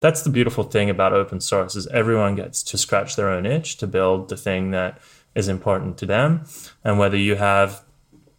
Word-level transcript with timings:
That's 0.00 0.22
the 0.22 0.30
beautiful 0.30 0.64
thing 0.64 0.88
about 0.88 1.12
open 1.12 1.40
source 1.40 1.76
is 1.76 1.86
everyone 1.88 2.34
gets 2.34 2.62
to 2.64 2.78
scratch 2.78 3.16
their 3.16 3.28
own 3.28 3.44
itch 3.44 3.76
to 3.78 3.86
build 3.86 4.30
the 4.30 4.36
thing 4.36 4.70
that 4.70 4.98
is 5.34 5.46
important 5.46 5.98
to 5.98 6.06
them. 6.06 6.44
And 6.82 6.98
whether 6.98 7.18
you 7.18 7.36
have 7.36 7.84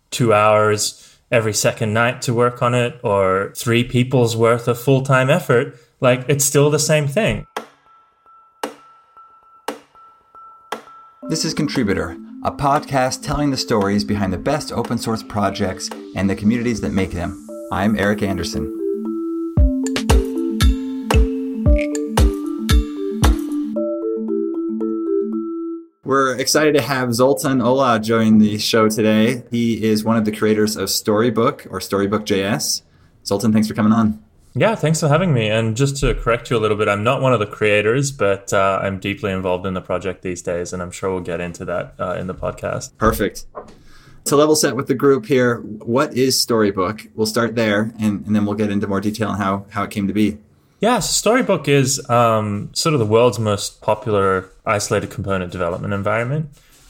two 0.10 0.34
hours 0.34 1.20
every 1.32 1.54
second 1.54 1.94
night 1.94 2.24
to 2.24 2.34
work 2.34 2.64
on 2.64 2.74
it 2.74 3.00
or 3.04 3.54
three 3.56 3.84
people's 3.84 4.36
worth 4.36 4.68
of 4.68 4.80
full 4.80 5.04
time 5.04 5.30
effort, 5.30 5.78
like 6.00 6.26
it's 6.28 6.44
still 6.44 6.72
the 6.72 6.80
same 6.80 7.08
thing. 7.08 7.46
This 11.30 11.46
is 11.46 11.54
Contributor, 11.54 12.18
a 12.44 12.52
podcast 12.52 13.22
telling 13.22 13.52
the 13.52 13.58
stories 13.58 14.04
behind 14.04 14.34
the 14.34 14.40
best 14.40 14.72
open 14.72 14.98
source 14.98 15.22
projects 15.22 15.92
and 16.16 16.28
the 16.28 16.36
communities 16.36 16.82
that 16.82 16.92
make 16.92 17.12
them. 17.12 17.48
I'm 17.72 17.98
Eric 18.00 18.24
Anderson. 18.24 18.81
We're 26.12 26.38
excited 26.38 26.74
to 26.74 26.82
have 26.82 27.14
Zoltan 27.14 27.60
Olah 27.60 28.04
join 28.04 28.40
the 28.40 28.58
show 28.58 28.90
today. 28.90 29.44
He 29.50 29.82
is 29.82 30.04
one 30.04 30.18
of 30.18 30.26
the 30.26 30.32
creators 30.34 30.76
of 30.76 30.90
Storybook 30.90 31.66
or 31.70 31.80
Storybook.js. 31.80 32.82
Zoltan, 33.26 33.54
thanks 33.54 33.70
for 33.70 33.76
coming 33.76 33.94
on. 33.94 34.22
Yeah, 34.54 34.76
thanks 34.76 35.00
for 35.00 35.08
having 35.08 35.34
me. 35.34 35.50
And 35.50 35.78
just 35.78 35.96
to 36.02 36.14
correct 36.14 36.50
you 36.50 36.58
a 36.58 36.60
little 36.60 36.76
bit, 36.76 36.90
I'm 36.90 37.06
not 37.06 37.22
one 37.22 37.32
of 37.32 37.40
the 37.40 37.46
creators, 37.46 38.12
but 38.12 38.52
uh, 38.52 38.82
I'm 38.84 39.00
deeply 39.00 39.32
involved 39.32 39.66
in 39.66 39.74
the 39.74 39.80
project 39.80 40.22
these 40.22 40.42
days, 40.42 40.74
and 40.74 40.82
I'm 40.82 40.92
sure 40.92 41.10
we'll 41.14 41.22
get 41.22 41.40
into 41.40 41.64
that 41.64 41.94
uh, 41.98 42.16
in 42.20 42.28
the 42.28 42.36
podcast. 42.36 42.92
Perfect. 42.98 43.46
To 44.26 44.36
level 44.36 44.58
set 44.58 44.76
with 44.76 44.88
the 44.88 44.96
group 44.96 45.28
here, 45.28 45.62
what 45.62 46.14
is 46.18 46.38
Storybook? 46.38 47.08
We'll 47.16 47.26
start 47.26 47.56
there, 47.56 47.94
and, 48.00 48.28
and 48.28 48.36
then 48.36 48.46
we'll 48.46 48.56
get 48.56 48.70
into 48.70 48.86
more 48.86 49.00
detail 49.00 49.30
on 49.30 49.38
how, 49.38 49.66
how 49.70 49.84
it 49.84 49.92
came 49.92 50.08
to 50.08 50.14
be. 50.14 50.40
Yeah, 50.82 50.98
so 50.98 51.12
Storybook 51.12 51.68
is 51.68 52.10
um, 52.10 52.72
sort 52.74 52.94
of 52.94 53.00
the 53.00 53.06
world's 53.06 53.38
most 53.38 53.82
popular 53.82 54.50
isolated 54.66 55.12
component 55.12 55.52
development 55.52 55.94
environment. 55.94 56.50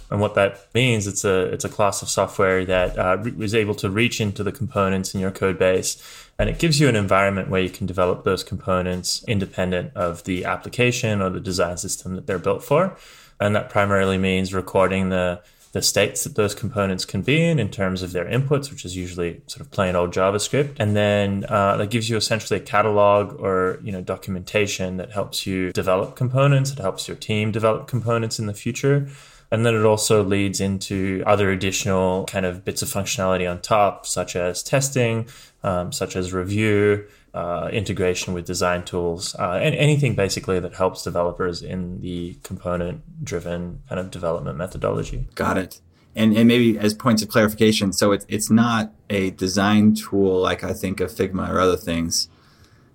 And 0.09 0.21
what 0.21 0.33
that 0.35 0.73
means, 0.73 1.07
it's 1.07 1.25
a 1.25 1.43
it's 1.53 1.65
a 1.65 1.69
class 1.69 2.01
of 2.01 2.09
software 2.09 2.63
that 2.65 2.97
uh, 2.97 3.21
is 3.37 3.53
able 3.53 3.75
to 3.75 3.89
reach 3.89 4.21
into 4.21 4.43
the 4.43 4.51
components 4.53 5.13
in 5.13 5.19
your 5.19 5.31
code 5.31 5.59
base, 5.59 6.01
and 6.39 6.49
it 6.49 6.57
gives 6.57 6.79
you 6.79 6.87
an 6.87 6.95
environment 6.95 7.49
where 7.49 7.61
you 7.61 7.69
can 7.69 7.85
develop 7.85 8.23
those 8.23 8.45
components 8.45 9.25
independent 9.27 9.91
of 9.93 10.23
the 10.23 10.45
application 10.45 11.21
or 11.21 11.29
the 11.29 11.41
design 11.41 11.75
system 11.75 12.15
that 12.15 12.27
they're 12.27 12.39
built 12.39 12.63
for. 12.63 12.95
And 13.41 13.55
that 13.57 13.69
primarily 13.69 14.17
means 14.17 14.53
recording 14.53 15.09
the 15.09 15.41
the 15.71 15.81
states 15.81 16.23
that 16.25 16.35
those 16.35 16.53
components 16.53 17.05
can 17.05 17.21
be 17.21 17.41
in 17.41 17.59
in 17.59 17.69
terms 17.69 18.01
of 18.01 18.11
their 18.11 18.25
inputs, 18.25 18.69
which 18.69 18.83
is 18.83 18.95
usually 18.95 19.41
sort 19.47 19.61
of 19.61 19.71
plain 19.71 19.95
old 19.95 20.13
JavaScript, 20.13 20.75
and 20.79 20.95
then 20.95 21.45
uh, 21.47 21.77
that 21.77 21.89
gives 21.89 22.09
you 22.09 22.17
essentially 22.17 22.59
a 22.59 22.63
catalog 22.63 23.39
or 23.39 23.79
you 23.83 23.91
know 23.91 24.01
documentation 24.01 24.97
that 24.97 25.11
helps 25.11 25.47
you 25.47 25.71
develop 25.71 26.15
components. 26.15 26.71
It 26.71 26.79
helps 26.79 27.07
your 27.07 27.17
team 27.17 27.51
develop 27.51 27.87
components 27.87 28.39
in 28.39 28.47
the 28.47 28.53
future. 28.53 29.07
And 29.53 29.65
then 29.65 29.75
it 29.75 29.83
also 29.83 30.23
leads 30.23 30.61
into 30.61 31.23
other 31.25 31.51
additional 31.51 32.23
kind 32.23 32.45
of 32.45 32.63
bits 32.63 32.81
of 32.81 32.87
functionality 32.87 33.51
on 33.51 33.59
top, 33.59 34.05
such 34.05 34.37
as 34.37 34.63
testing, 34.63 35.27
um, 35.61 35.91
such 35.91 36.15
as 36.15 36.31
review, 36.31 37.05
uh, 37.33 37.69
integration 37.71 38.33
with 38.33 38.45
design 38.45 38.83
tools, 38.83 39.35
uh, 39.35 39.59
and 39.61 39.75
anything 39.75 40.15
basically 40.15 40.59
that 40.59 40.73
helps 40.73 41.03
developers 41.03 41.61
in 41.61 41.99
the 42.01 42.37
component 42.43 43.01
driven 43.23 43.81
kind 43.87 43.99
of 43.99 44.11
development 44.11 44.57
methodology. 44.57 45.27
Got 45.35 45.57
it. 45.57 45.81
And, 46.15 46.35
and 46.35 46.47
maybe 46.47 46.77
as 46.77 46.93
points 46.93 47.21
of 47.21 47.29
clarification, 47.29 47.93
so 47.93 48.11
it's, 48.11 48.25
it's 48.27 48.49
not 48.49 48.91
a 49.09 49.31
design 49.31 49.95
tool 49.95 50.41
like 50.41 50.63
I 50.63 50.73
think 50.73 50.99
of 50.99 51.11
Figma 51.11 51.49
or 51.49 51.59
other 51.59 51.77
things, 51.77 52.27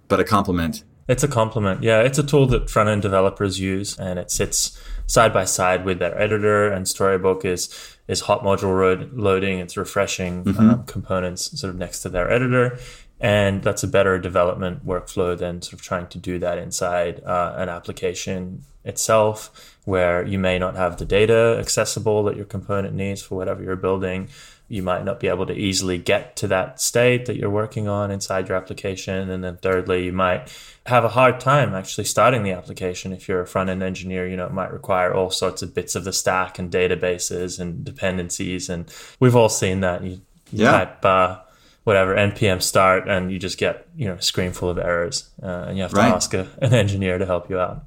but 0.08 0.20
a 0.20 0.24
complement. 0.24 0.84
It's 1.08 1.22
a 1.22 1.28
complement. 1.28 1.82
Yeah, 1.82 2.00
it's 2.00 2.18
a 2.18 2.22
tool 2.22 2.46
that 2.48 2.68
front 2.68 2.88
end 2.88 3.02
developers 3.02 3.60
use, 3.60 3.96
and 3.98 4.18
it 4.18 4.30
sits 4.30 4.80
side 5.06 5.32
by 5.32 5.44
side 5.44 5.84
with 5.84 6.00
their 6.00 6.20
editor. 6.20 6.70
And 6.70 6.88
Storybook 6.88 7.44
is 7.44 7.96
is 8.08 8.22
hot 8.22 8.42
module 8.42 9.08
loading. 9.12 9.60
It's 9.60 9.76
refreshing 9.76 10.44
mm-hmm. 10.44 10.70
um, 10.70 10.84
components 10.84 11.58
sort 11.60 11.70
of 11.70 11.78
next 11.78 12.02
to 12.02 12.08
their 12.08 12.30
editor, 12.30 12.78
and 13.20 13.62
that's 13.62 13.82
a 13.82 13.88
better 13.88 14.18
development 14.18 14.86
workflow 14.86 15.36
than 15.36 15.62
sort 15.62 15.74
of 15.74 15.82
trying 15.82 16.06
to 16.08 16.18
do 16.18 16.38
that 16.38 16.58
inside 16.58 17.22
uh, 17.24 17.54
an 17.56 17.68
application 17.68 18.62
itself 18.84 19.78
where 19.84 20.24
you 20.24 20.38
may 20.38 20.58
not 20.58 20.76
have 20.76 20.98
the 20.98 21.04
data 21.04 21.56
accessible 21.58 22.24
that 22.24 22.36
your 22.36 22.44
component 22.44 22.94
needs 22.94 23.22
for 23.22 23.36
whatever 23.36 23.62
you're 23.62 23.76
building. 23.76 24.28
You 24.68 24.82
might 24.82 25.04
not 25.04 25.20
be 25.20 25.28
able 25.28 25.46
to 25.46 25.54
easily 25.54 25.96
get 25.96 26.36
to 26.36 26.48
that 26.48 26.80
state 26.80 27.26
that 27.26 27.36
you're 27.36 27.50
working 27.50 27.86
on 27.88 28.10
inside 28.10 28.48
your 28.48 28.56
application. 28.56 29.30
And 29.30 29.44
then 29.44 29.56
thirdly 29.58 30.04
you 30.04 30.12
might 30.12 30.52
have 30.86 31.04
a 31.04 31.08
hard 31.08 31.40
time 31.40 31.72
actually 31.72 32.04
starting 32.04 32.42
the 32.42 32.50
application 32.50 33.12
if 33.12 33.28
you're 33.28 33.40
a 33.40 33.46
front 33.46 33.70
end 33.70 33.82
engineer. 33.82 34.28
You 34.28 34.36
know 34.36 34.46
it 34.46 34.52
might 34.52 34.72
require 34.72 35.14
all 35.14 35.30
sorts 35.30 35.62
of 35.62 35.72
bits 35.72 35.94
of 35.94 36.04
the 36.04 36.12
stack 36.12 36.58
and 36.58 36.70
databases 36.70 37.60
and 37.60 37.84
dependencies. 37.84 38.68
And 38.68 38.92
we've 39.20 39.36
all 39.36 39.48
seen 39.48 39.80
that. 39.80 40.02
You, 40.02 40.20
yeah. 40.52 40.70
type 40.70 41.04
uh, 41.04 41.38
whatever 41.86 42.16
npm 42.16 42.60
start 42.60 43.08
and 43.08 43.30
you 43.30 43.38
just 43.38 43.58
get 43.58 43.86
you 43.96 44.08
know 44.08 44.14
a 44.14 44.22
screen 44.22 44.50
full 44.50 44.68
of 44.68 44.76
errors 44.76 45.30
uh, 45.40 45.66
and 45.68 45.76
you 45.76 45.82
have 45.82 45.92
to 45.92 45.96
right. 45.96 46.12
ask 46.12 46.34
a, 46.34 46.48
an 46.60 46.74
engineer 46.74 47.16
to 47.16 47.24
help 47.24 47.48
you 47.48 47.56
out 47.56 47.84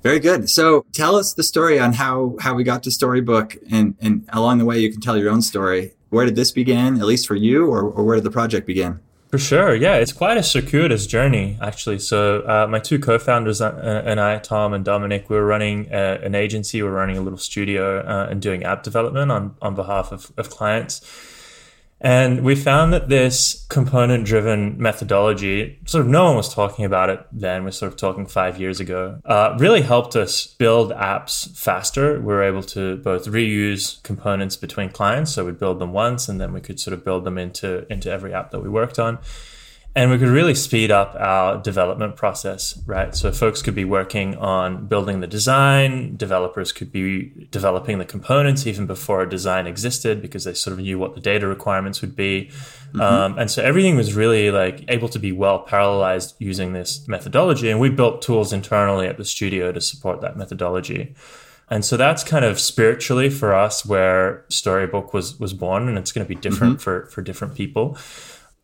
very 0.00 0.20
good 0.20 0.48
so 0.48 0.86
tell 0.92 1.16
us 1.16 1.34
the 1.34 1.42
story 1.42 1.80
on 1.80 1.94
how 1.94 2.36
how 2.38 2.54
we 2.54 2.62
got 2.62 2.80
to 2.84 2.90
storybook 2.92 3.56
and 3.68 3.96
and 4.00 4.24
along 4.32 4.58
the 4.58 4.64
way 4.64 4.78
you 4.78 4.92
can 4.92 5.00
tell 5.00 5.16
your 5.16 5.28
own 5.28 5.42
story 5.42 5.92
where 6.10 6.24
did 6.24 6.36
this 6.36 6.52
begin 6.52 7.00
at 7.00 7.04
least 7.04 7.26
for 7.26 7.34
you 7.34 7.66
or, 7.66 7.82
or 7.82 8.04
where 8.04 8.14
did 8.14 8.24
the 8.24 8.30
project 8.30 8.64
begin 8.64 9.00
for 9.32 9.38
sure, 9.38 9.74
yeah, 9.74 9.94
it's 9.94 10.12
quite 10.12 10.36
a 10.36 10.42
circuitous 10.42 11.06
journey 11.06 11.56
actually. 11.58 12.00
So 12.00 12.40
uh, 12.42 12.66
my 12.68 12.78
two 12.78 12.98
co-founders 12.98 13.62
uh, 13.62 14.02
and 14.04 14.20
I, 14.20 14.36
Tom 14.36 14.74
and 14.74 14.84
Dominic, 14.84 15.30
we 15.30 15.36
were 15.36 15.46
running 15.46 15.88
a, 15.90 15.96
uh, 15.96 16.18
an 16.22 16.34
agency. 16.34 16.82
We 16.82 16.90
we're 16.90 16.94
running 16.94 17.16
a 17.16 17.22
little 17.22 17.38
studio 17.38 18.00
uh, 18.00 18.28
and 18.30 18.42
doing 18.42 18.62
app 18.62 18.82
development 18.82 19.32
on 19.32 19.56
on 19.62 19.74
behalf 19.74 20.12
of, 20.12 20.32
of 20.36 20.50
clients 20.50 21.00
and 22.04 22.42
we 22.42 22.56
found 22.56 22.92
that 22.92 23.08
this 23.08 23.64
component 23.68 24.26
driven 24.26 24.76
methodology, 24.76 25.78
sort 25.86 26.04
of 26.04 26.10
no 26.10 26.24
one 26.24 26.36
was 26.36 26.52
talking 26.52 26.84
about 26.84 27.10
it 27.10 27.24
then, 27.30 27.62
we're 27.62 27.70
sort 27.70 27.92
of 27.92 27.96
talking 27.96 28.26
five 28.26 28.60
years 28.60 28.80
ago, 28.80 29.20
uh, 29.24 29.56
really 29.60 29.82
helped 29.82 30.16
us 30.16 30.48
build 30.48 30.90
apps 30.90 31.56
faster. 31.56 32.18
We 32.18 32.26
were 32.26 32.42
able 32.42 32.64
to 32.64 32.96
both 32.96 33.26
reuse 33.26 34.02
components 34.02 34.56
between 34.56 34.90
clients. 34.90 35.32
So 35.32 35.44
we'd 35.44 35.60
build 35.60 35.78
them 35.78 35.92
once 35.92 36.28
and 36.28 36.40
then 36.40 36.52
we 36.52 36.60
could 36.60 36.80
sort 36.80 36.92
of 36.92 37.04
build 37.04 37.24
them 37.24 37.38
into, 37.38 37.90
into 37.90 38.10
every 38.10 38.34
app 38.34 38.50
that 38.50 38.60
we 38.60 38.68
worked 38.68 38.98
on 38.98 39.20
and 39.94 40.10
we 40.10 40.16
could 40.16 40.28
really 40.28 40.54
speed 40.54 40.90
up 40.90 41.14
our 41.18 41.60
development 41.60 42.16
process, 42.16 42.80
right? 42.86 43.14
So 43.14 43.30
folks 43.30 43.60
could 43.60 43.74
be 43.74 43.84
working 43.84 44.36
on 44.36 44.86
building 44.86 45.20
the 45.20 45.26
design, 45.26 46.16
developers 46.16 46.72
could 46.72 46.90
be 46.90 47.46
developing 47.50 47.98
the 47.98 48.06
components 48.06 48.66
even 48.66 48.86
before 48.86 49.20
a 49.22 49.28
design 49.28 49.66
existed 49.66 50.22
because 50.22 50.44
they 50.44 50.54
sort 50.54 50.72
of 50.72 50.78
knew 50.78 50.98
what 50.98 51.14
the 51.14 51.20
data 51.20 51.46
requirements 51.46 52.00
would 52.00 52.16
be. 52.16 52.50
Mm-hmm. 52.92 53.00
Um, 53.02 53.38
and 53.38 53.50
so 53.50 53.62
everything 53.62 53.94
was 53.96 54.14
really 54.14 54.50
like 54.50 54.82
able 54.88 55.10
to 55.10 55.18
be 55.18 55.30
well 55.30 55.66
parallelized 55.66 56.34
using 56.38 56.72
this 56.72 57.06
methodology. 57.06 57.68
And 57.68 57.78
we 57.78 57.90
built 57.90 58.22
tools 58.22 58.50
internally 58.50 59.06
at 59.06 59.18
the 59.18 59.26
studio 59.26 59.72
to 59.72 59.80
support 59.82 60.22
that 60.22 60.38
methodology. 60.38 61.14
And 61.68 61.84
so 61.84 61.98
that's 61.98 62.24
kind 62.24 62.46
of 62.46 62.58
spiritually 62.58 63.28
for 63.28 63.54
us 63.54 63.84
where 63.84 64.44
Storybook 64.48 65.14
was 65.14 65.40
was 65.40 65.54
born, 65.54 65.88
and 65.88 65.96
it's 65.96 66.12
going 66.12 66.26
to 66.26 66.28
be 66.28 66.38
different 66.38 66.74
mm-hmm. 66.74 66.82
for 66.82 67.06
for 67.06 67.22
different 67.22 67.54
people 67.54 67.96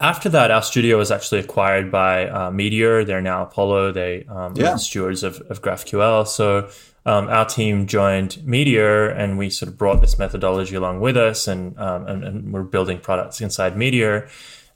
after 0.00 0.28
that, 0.28 0.50
our 0.50 0.62
studio 0.62 0.96
was 0.98 1.10
actually 1.10 1.40
acquired 1.40 1.90
by 1.90 2.28
uh, 2.28 2.50
Meteor. 2.50 3.04
They're 3.04 3.20
now 3.20 3.42
Apollo. 3.42 3.92
They 3.92 4.24
um, 4.24 4.54
yeah. 4.54 4.72
are 4.72 4.78
stewards 4.78 5.24
of, 5.24 5.40
of 5.50 5.60
GraphQL. 5.60 6.26
So 6.28 6.70
um, 7.04 7.28
our 7.28 7.44
team 7.44 7.86
joined 7.86 8.44
Meteor, 8.46 9.08
and 9.08 9.38
we 9.38 9.50
sort 9.50 9.68
of 9.68 9.76
brought 9.76 10.00
this 10.00 10.18
methodology 10.18 10.76
along 10.76 11.00
with 11.00 11.16
us, 11.16 11.48
and 11.48 11.76
um, 11.78 12.06
and, 12.06 12.22
and, 12.22 12.52
we're 12.52 12.62
building 12.62 13.00
products 13.00 13.40
inside 13.40 13.76
Meteor. 13.76 14.28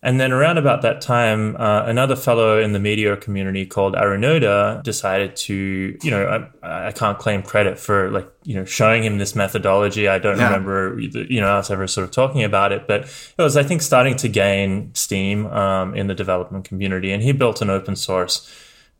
And 0.05 0.19
then 0.19 0.33
around 0.33 0.59
about 0.59 0.83
that 0.83 1.01
time, 1.01 1.55
uh, 1.57 1.85
another 1.85 2.17
fellow 2.17 2.61
in 2.61 2.73
the 2.73 2.81
Meteor 2.81 3.15
community 3.17 3.65
called 3.65 3.95
Arunoda 3.95 4.83
decided 4.83 5.37
to, 5.37 5.97
you 6.03 6.11
know, 6.11 6.49
I, 6.61 6.89
I, 6.89 6.93
can't 6.93 7.17
claim 7.19 7.43
credit 7.43 7.79
for 7.79 8.11
like, 8.11 8.29
you 8.43 8.57
know, 8.57 8.65
showing 8.65 9.05
him 9.05 9.19
this 9.19 9.37
methodology. 9.37 10.09
I 10.09 10.19
don't 10.19 10.39
yeah. 10.39 10.47
remember, 10.47 10.99
you 10.99 11.41
know, 11.41 11.57
us 11.57 11.71
ever 11.71 11.87
sort 11.87 12.05
of 12.05 12.11
talking 12.11 12.43
about 12.43 12.73
it, 12.73 12.89
but 12.89 13.03
it 13.03 13.43
was, 13.43 13.57
I 13.57 13.63
think, 13.63 13.81
starting 13.81 14.17
to 14.17 14.29
gain 14.29 14.93
steam 14.95 15.47
um, 15.47 15.95
in 15.95 16.09
the 16.09 16.15
development 16.15 16.65
community. 16.65 17.13
And 17.13 17.23
he 17.23 17.31
built 17.31 17.63
an 17.63 17.71
open 17.71 17.95
source 17.95 18.51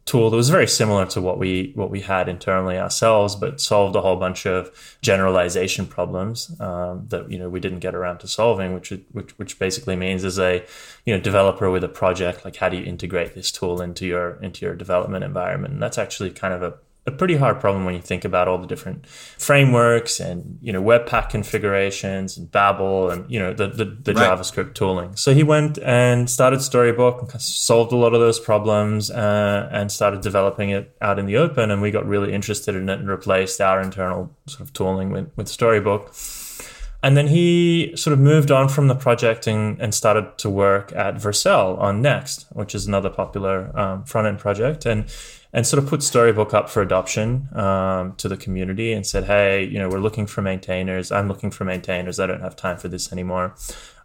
tool 0.05 0.31
that 0.31 0.37
was 0.37 0.51
very 0.51 0.67
similar 0.67 1.07
to 1.07 1.21
what 1.21 1.39
we 1.39 1.73
what 1.75 1.91
we 1.91 2.01
had 2.01 2.29
internally 2.29 2.77
ourselves, 2.79 3.37
but 3.37 3.61
solved 3.61 3.95
a 3.95 4.01
whole 4.01 4.17
bunch 4.17 4.47
of 4.47 4.71
generalization 5.01 5.87
problems 5.87 6.55
um, 6.61 7.07
that 7.09 7.31
you 7.31 7.39
know 7.39 7.49
we 7.49 7.61
didn't 7.61 7.79
get 7.79 7.95
around 7.95 8.19
to 8.19 8.29
solving, 8.29 8.75
which, 8.75 8.91
which 9.13 9.39
which 9.39 9.59
basically 9.59 9.97
means 9.97 10.25
as 10.25 10.39
a 10.39 10.65
you 11.05 11.15
know 11.15 11.21
developer 11.21 11.71
with 11.71 11.85
a 11.85 11.89
project, 11.89 12.45
like 12.45 12.57
how 12.57 12.69
do 12.69 12.77
you 12.77 12.85
integrate 12.85 13.35
this 13.35 13.53
tool 13.53 13.81
into 13.81 14.07
your 14.07 14.43
into 14.43 14.67
your 14.67 14.75
development 14.75 15.25
environment? 15.25 15.75
And 15.75 15.83
that's 15.83 15.99
actually 15.99 16.31
kind 16.31 16.55
of 16.55 16.63
a 16.63 16.75
a 17.05 17.11
pretty 17.11 17.35
hard 17.35 17.59
problem 17.59 17.85
when 17.85 17.95
you 17.95 18.01
think 18.01 18.25
about 18.25 18.47
all 18.47 18.59
the 18.59 18.67
different 18.67 19.07
frameworks 19.09 20.21
and 20.21 20.59
you 20.63 20.73
know 20.73 20.81
webpack 20.81 21.31
configurations 21.31 22.37
and 22.37 22.51
babel 22.53 23.11
and 23.11 23.29
you 23.31 23.41
know 23.41 23.53
the 23.53 23.67
the, 23.67 23.85
the 23.85 24.15
right. 24.15 24.31
javascript 24.31 24.75
tooling. 24.75 25.17
So 25.17 25.35
he 25.35 25.43
went 25.43 25.79
and 25.79 26.31
started 26.31 26.63
storybook 26.63 27.21
and 27.21 27.43
solved 27.43 27.93
a 27.93 27.97
lot 27.97 28.15
of 28.15 28.21
those 28.21 28.39
problems 28.39 29.11
uh, 29.11 29.69
and 29.73 29.91
started 29.91 30.21
developing 30.21 30.71
it 30.71 30.97
out 31.01 31.19
in 31.19 31.27
the 31.27 31.37
open. 31.37 31.71
And 31.73 31.83
we 31.83 31.91
got 31.91 32.07
really 32.07 32.33
interested 32.33 32.77
in 32.77 32.89
it 32.89 33.01
and 33.01 33.09
replaced 33.09 33.61
our 33.61 33.81
internal 33.81 34.35
sort 34.47 34.61
of 34.61 34.73
tooling 34.73 35.11
with, 35.11 35.31
with 35.37 35.49
storybook 35.49 36.15
and 37.03 37.17
then 37.17 37.29
he 37.29 37.93
sort 37.97 38.13
of 38.13 38.21
moved 38.21 38.51
on 38.51 38.69
from 38.69 38.89
the 38.89 38.95
project 38.95 39.47
and, 39.47 39.81
and 39.81 39.95
started 39.95 40.39
to 40.39 40.49
work 40.49 40.93
at 40.95 41.17
Vercel 41.17 41.79
on 41.79 42.01
Next, 42.01 42.47
which 42.53 42.75
is 42.75 42.87
another 42.87 43.11
popular 43.11 43.77
um, 43.79 44.05
front 44.05 44.29
end 44.29 44.39
project. 44.39 44.87
And 44.87 45.11
and 45.55 45.67
sort 45.67 45.83
of 45.83 45.89
put 45.89 46.03
Storybook 46.03 46.55
up 46.55 46.71
for 46.71 46.81
adoption 46.81 47.49
um, 47.55 48.15
to 48.17 48.27
the 48.27 48.39
community 48.39 48.93
and 48.93 49.07
said, 49.07 49.25
hey, 49.25 49.65
you 49.65 49.79
know, 49.79 49.89
we're 49.89 49.99
looking 49.99 50.27
for 50.27 50.41
maintainers. 50.41 51.13
I'm 51.13 51.29
looking 51.29 51.51
for 51.51 51.65
maintainers. 51.65 52.19
I 52.19 52.27
don't 52.27 52.41
have 52.41 52.57
time 52.57 52.79
for 52.79 52.89
this 52.89 53.13
anymore. 53.13 53.55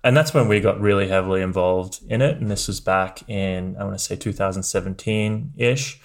And 0.03 0.15
that's 0.15 0.33
when 0.33 0.49
we 0.49 0.59
got 0.59 0.79
really 0.79 1.07
heavily 1.07 1.41
involved 1.41 2.01
in 2.09 2.21
it. 2.21 2.37
And 2.37 2.51
this 2.51 2.67
was 2.67 2.81
back 2.81 3.27
in, 3.29 3.77
I 3.79 3.85
want 3.85 3.97
to 3.97 4.03
say 4.03 4.17
2017 4.17 5.53
ish. 5.55 6.01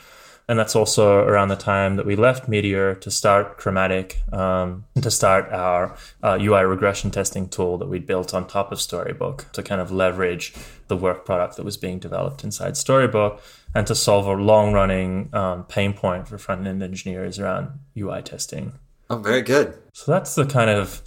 And 0.49 0.59
that's 0.59 0.75
also 0.75 1.19
around 1.21 1.49
the 1.49 1.57
time 1.57 1.97
that 1.97 2.05
we 2.05 2.17
left 2.17 2.49
Meteor 2.49 2.97
to 2.97 3.11
start 3.11 3.59
Chromatic, 3.59 4.21
um, 4.33 4.85
to 5.01 5.11
start 5.11 5.51
our 5.53 5.97
uh, 6.23 6.39
UI 6.41 6.65
regression 6.65 7.11
testing 7.11 7.49
tool 7.49 7.79
that 7.79 7.89
we 7.89 7.99
built 7.99 8.35
on 8.35 8.47
top 8.47 8.73
of 8.73 8.81
Storybook 8.81 9.51
to 9.53 9.63
kind 9.63 9.81
of 9.81 9.93
leverage 9.93 10.53
the 10.89 10.97
work 10.97 11.25
product 11.25 11.57
that 11.57 11.65
was 11.65 11.77
being 11.77 11.99
developed 11.99 12.45
inside 12.45 12.77
Storybook 12.77 13.41
and 13.75 13.87
to 13.87 13.95
solve 13.95 14.27
a 14.27 14.33
long 14.33 14.73
running 14.73 15.31
um, 15.33 15.65
pain 15.65 15.93
point 15.93 16.29
for 16.29 16.39
front 16.39 16.67
end 16.67 16.83
engineers 16.83 17.39
around 17.39 17.79
UI 17.97 18.21
testing. 18.23 18.73
Oh, 19.09 19.19
very 19.19 19.43
good. 19.43 19.79
So 19.95 20.11
that's 20.11 20.35
the 20.35 20.45
kind 20.45 20.71
of 20.71 21.03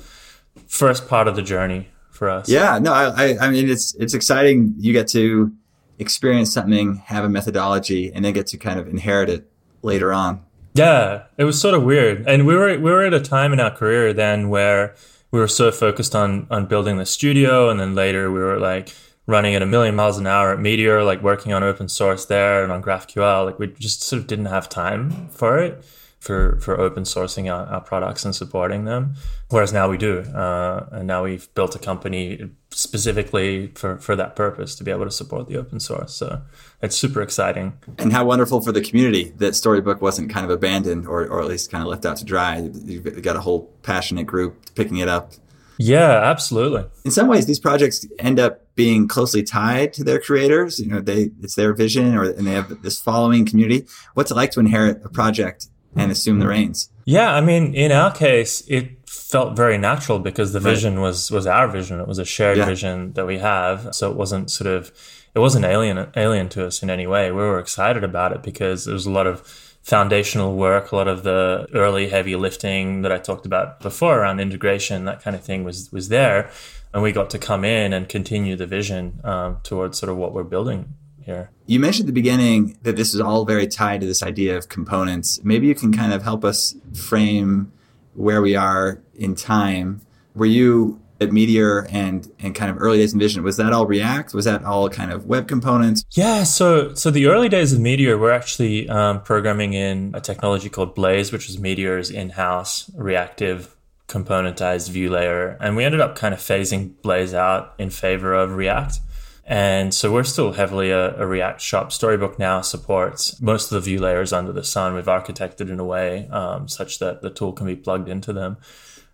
first 0.67 1.07
part 1.07 1.27
of 1.27 1.35
the 1.35 1.41
journey 1.41 1.89
for 2.11 2.29
us. 2.29 2.49
Yeah, 2.49 2.79
no, 2.79 2.93
I, 2.93 3.37
I 3.39 3.49
mean, 3.49 3.69
it's, 3.69 3.93
it's 3.95 4.13
exciting. 4.13 4.73
You 4.77 4.93
get 4.93 5.07
to 5.09 5.51
experience 5.99 6.53
something, 6.53 6.97
have 7.05 7.23
a 7.23 7.29
methodology, 7.29 8.11
and 8.13 8.25
then 8.25 8.33
get 8.33 8.47
to 8.47 8.57
kind 8.57 8.79
of 8.79 8.87
inherit 8.87 9.29
it 9.29 9.49
later 9.81 10.13
on. 10.13 10.43
Yeah, 10.73 11.23
it 11.37 11.45
was 11.45 11.59
sort 11.59 11.73
of 11.73 11.83
weird, 11.83 12.27
and 12.27 12.45
we 12.45 12.55
were 12.55 12.77
we 12.77 12.91
were 12.91 13.03
at 13.03 13.13
a 13.13 13.21
time 13.21 13.53
in 13.53 13.59
our 13.59 13.71
career 13.71 14.11
then 14.13 14.49
where 14.49 14.93
we 15.31 15.39
were 15.39 15.47
so 15.47 15.71
focused 15.71 16.15
on 16.15 16.47
on 16.49 16.65
building 16.65 16.97
the 16.97 17.05
studio, 17.05 17.69
and 17.69 17.79
then 17.79 17.95
later 17.95 18.31
we 18.31 18.39
were 18.39 18.59
like 18.59 18.93
running 19.27 19.55
at 19.55 19.61
a 19.61 19.65
million 19.65 19.95
miles 19.95 20.17
an 20.17 20.27
hour 20.27 20.51
at 20.51 20.59
Meteor, 20.59 21.03
like 21.03 21.21
working 21.21 21.53
on 21.53 21.63
open 21.63 21.87
source 21.87 22.25
there 22.25 22.61
and 22.63 22.71
on 22.71 22.83
GraphQL. 22.83 23.45
Like 23.45 23.57
we 23.57 23.67
just 23.67 24.03
sort 24.03 24.21
of 24.21 24.27
didn't 24.27 24.45
have 24.45 24.69
time 24.69 25.29
for 25.29 25.57
it 25.57 25.83
for 26.25 26.59
for 26.59 26.79
open 26.79 27.03
sourcing 27.03 27.53
our, 27.53 27.67
our 27.67 27.81
products 27.81 28.25
and 28.25 28.35
supporting 28.35 28.85
them. 28.85 29.13
Whereas 29.49 29.71
now 29.71 29.87
we 29.87 29.97
do, 29.97 30.21
uh, 30.21 30.87
and 30.91 31.05
now 31.05 31.23
we've 31.23 31.53
built 31.53 31.75
a 31.75 31.79
company 31.79 32.49
specifically 32.71 33.67
for 33.75 33.99
for 33.99 34.15
that 34.15 34.35
purpose 34.35 34.73
to 34.75 34.83
be 34.83 34.89
able 34.89 35.05
to 35.05 35.11
support 35.11 35.47
the 35.47 35.55
open 35.55 35.79
source. 35.79 36.15
So 36.15 36.41
it's 36.81 36.97
super 36.97 37.21
exciting. 37.21 37.77
And 37.99 38.11
how 38.11 38.25
wonderful 38.25 38.61
for 38.61 38.71
the 38.71 38.81
community 38.81 39.33
that 39.37 39.55
Storybook 39.55 40.01
wasn't 40.01 40.31
kind 40.31 40.45
of 40.45 40.49
abandoned 40.49 41.05
or 41.05 41.27
or 41.27 41.41
at 41.41 41.47
least 41.47 41.69
kind 41.69 41.83
of 41.83 41.89
left 41.89 42.05
out 42.07 42.17
to 42.17 42.25
dry. 42.25 42.69
You've 42.83 43.21
got 43.21 43.35
a 43.35 43.41
whole 43.41 43.71
passionate 43.83 44.25
group 44.25 44.73
picking 44.73 44.97
it 44.97 45.07
up. 45.07 45.33
Yeah, 45.77 46.23
absolutely. 46.23 46.85
In 47.03 47.11
some 47.11 47.27
ways, 47.27 47.45
these 47.45 47.59
projects 47.59 48.07
end 48.17 48.39
up 48.39 48.73
being 48.75 49.07
closely 49.07 49.43
tied 49.43 49.93
to 49.93 50.03
their 50.03 50.19
creators. 50.19 50.79
You 50.79 50.87
know, 50.87 51.01
they 51.01 51.31
it's 51.43 51.55
their 51.55 51.73
vision, 51.73 52.15
or 52.15 52.23
and 52.23 52.47
they 52.47 52.53
have 52.53 52.81
this 52.81 52.99
following 52.99 53.45
community. 53.45 53.85
What's 54.15 54.31
it 54.31 54.35
like 54.35 54.51
to 54.51 54.59
inherit 54.59 55.05
a 55.05 55.09
project 55.09 55.67
and 55.95 56.11
assume 56.11 56.39
the 56.39 56.47
reins. 56.47 56.89
Yeah, 57.05 57.33
I 57.33 57.41
mean, 57.41 57.73
in 57.73 57.91
our 57.91 58.11
case, 58.11 58.63
it 58.67 59.07
felt 59.07 59.55
very 59.55 59.77
natural 59.77 60.19
because 60.19 60.53
the 60.53 60.59
vision 60.59 61.01
was 61.01 61.31
was 61.31 61.47
our 61.47 61.67
vision. 61.67 61.99
It 61.99 62.07
was 62.07 62.19
a 62.19 62.25
shared 62.25 62.57
yeah. 62.57 62.65
vision 62.65 63.13
that 63.13 63.25
we 63.25 63.37
have. 63.39 63.93
So 63.93 64.11
it 64.11 64.17
wasn't 64.17 64.51
sort 64.51 64.67
of 64.67 64.91
it 65.33 65.39
wasn't 65.39 65.65
alien 65.65 66.09
alien 66.15 66.49
to 66.49 66.65
us 66.65 66.83
in 66.83 66.89
any 66.89 67.07
way. 67.07 67.31
We 67.31 67.37
were 67.37 67.59
excited 67.59 68.03
about 68.03 68.31
it 68.33 68.43
because 68.43 68.85
there 68.85 68.93
was 68.93 69.05
a 69.05 69.11
lot 69.11 69.27
of 69.27 69.41
foundational 69.81 70.55
work, 70.55 70.91
a 70.91 70.95
lot 70.95 71.07
of 71.07 71.23
the 71.23 71.67
early 71.73 72.09
heavy 72.09 72.35
lifting 72.35 73.03
that 73.03 73.11
I 73.11 73.19
talked 73.19 73.45
about 73.45 73.79
before 73.79 74.19
around 74.19 74.39
integration, 74.39 75.05
that 75.05 75.21
kind 75.21 75.35
of 75.35 75.43
thing 75.43 75.63
was 75.63 75.91
was 75.91 76.09
there, 76.09 76.49
and 76.93 77.03
we 77.03 77.11
got 77.11 77.29
to 77.31 77.39
come 77.39 77.63
in 77.63 77.93
and 77.93 78.09
continue 78.09 78.55
the 78.55 78.67
vision 78.67 79.19
um, 79.23 79.57
towards 79.63 79.99
sort 79.99 80.09
of 80.09 80.17
what 80.17 80.33
we're 80.33 80.43
building 80.43 80.95
here. 81.25 81.49
You 81.65 81.79
mentioned 81.79 82.05
at 82.05 82.13
the 82.13 82.21
beginning 82.21 82.77
that 82.83 82.95
this 82.95 83.13
is 83.13 83.21
all 83.21 83.45
very 83.45 83.67
tied 83.67 84.01
to 84.01 84.07
this 84.07 84.21
idea 84.21 84.57
of 84.57 84.69
components. 84.69 85.39
Maybe 85.43 85.67
you 85.67 85.75
can 85.75 85.91
kind 85.91 86.13
of 86.13 86.23
help 86.23 86.45
us 86.45 86.75
frame 86.93 87.71
where 88.13 88.41
we 88.41 88.55
are 88.55 89.01
in 89.15 89.35
time. 89.35 90.01
Were 90.35 90.45
you 90.45 91.01
at 91.21 91.31
Meteor 91.31 91.87
and 91.91 92.31
and 92.39 92.53
kind 92.53 92.69
of 92.69 92.81
early 92.81 92.97
days 92.97 93.13
in 93.13 93.19
Vision, 93.19 93.43
was 93.43 93.57
that 93.57 93.71
all 93.73 93.85
React? 93.85 94.33
Was 94.33 94.45
that 94.45 94.63
all 94.63 94.89
kind 94.89 95.11
of 95.11 95.25
web 95.25 95.47
components? 95.47 96.05
Yeah, 96.11 96.43
so 96.43 96.93
so 96.93 97.09
the 97.11 97.27
early 97.27 97.49
days 97.49 97.73
of 97.73 97.79
Meteor, 97.79 98.17
we're 98.17 98.31
actually 98.31 98.89
um, 98.89 99.21
programming 99.21 99.73
in 99.73 100.11
a 100.13 100.21
technology 100.21 100.69
called 100.69 100.95
Blaze, 100.95 101.31
which 101.31 101.47
was 101.47 101.59
Meteor's 101.59 102.09
in-house 102.09 102.91
reactive 102.95 103.75
componentized 104.07 104.89
view 104.89 105.09
layer, 105.09 105.57
and 105.59 105.75
we 105.75 105.83
ended 105.83 106.01
up 106.01 106.15
kind 106.15 106.33
of 106.33 106.39
phasing 106.39 106.93
Blaze 107.01 107.33
out 107.33 107.73
in 107.77 107.89
favor 107.89 108.33
of 108.33 108.55
React. 108.55 108.99
And 109.47 109.93
so 109.93 110.11
we're 110.11 110.23
still 110.23 110.53
heavily 110.53 110.89
a, 110.89 111.15
a, 111.17 111.27
React 111.27 111.61
shop. 111.61 111.91
Storybook 111.91 112.39
now 112.39 112.61
supports 112.61 113.39
most 113.39 113.71
of 113.71 113.75
the 113.75 113.79
view 113.79 113.99
layers 113.99 114.33
under 114.33 114.51
the 114.51 114.63
sun. 114.63 114.95
We've 114.95 115.05
architected 115.05 115.69
in 115.69 115.79
a 115.79 115.85
way 115.85 116.27
um, 116.29 116.67
such 116.67 116.97
that 116.97 117.21
the 117.21 117.29
tool 117.29 117.53
can 117.53 117.67
be 117.67 117.75
plugged 117.75 118.09
into 118.09 118.33
them. 118.33 118.57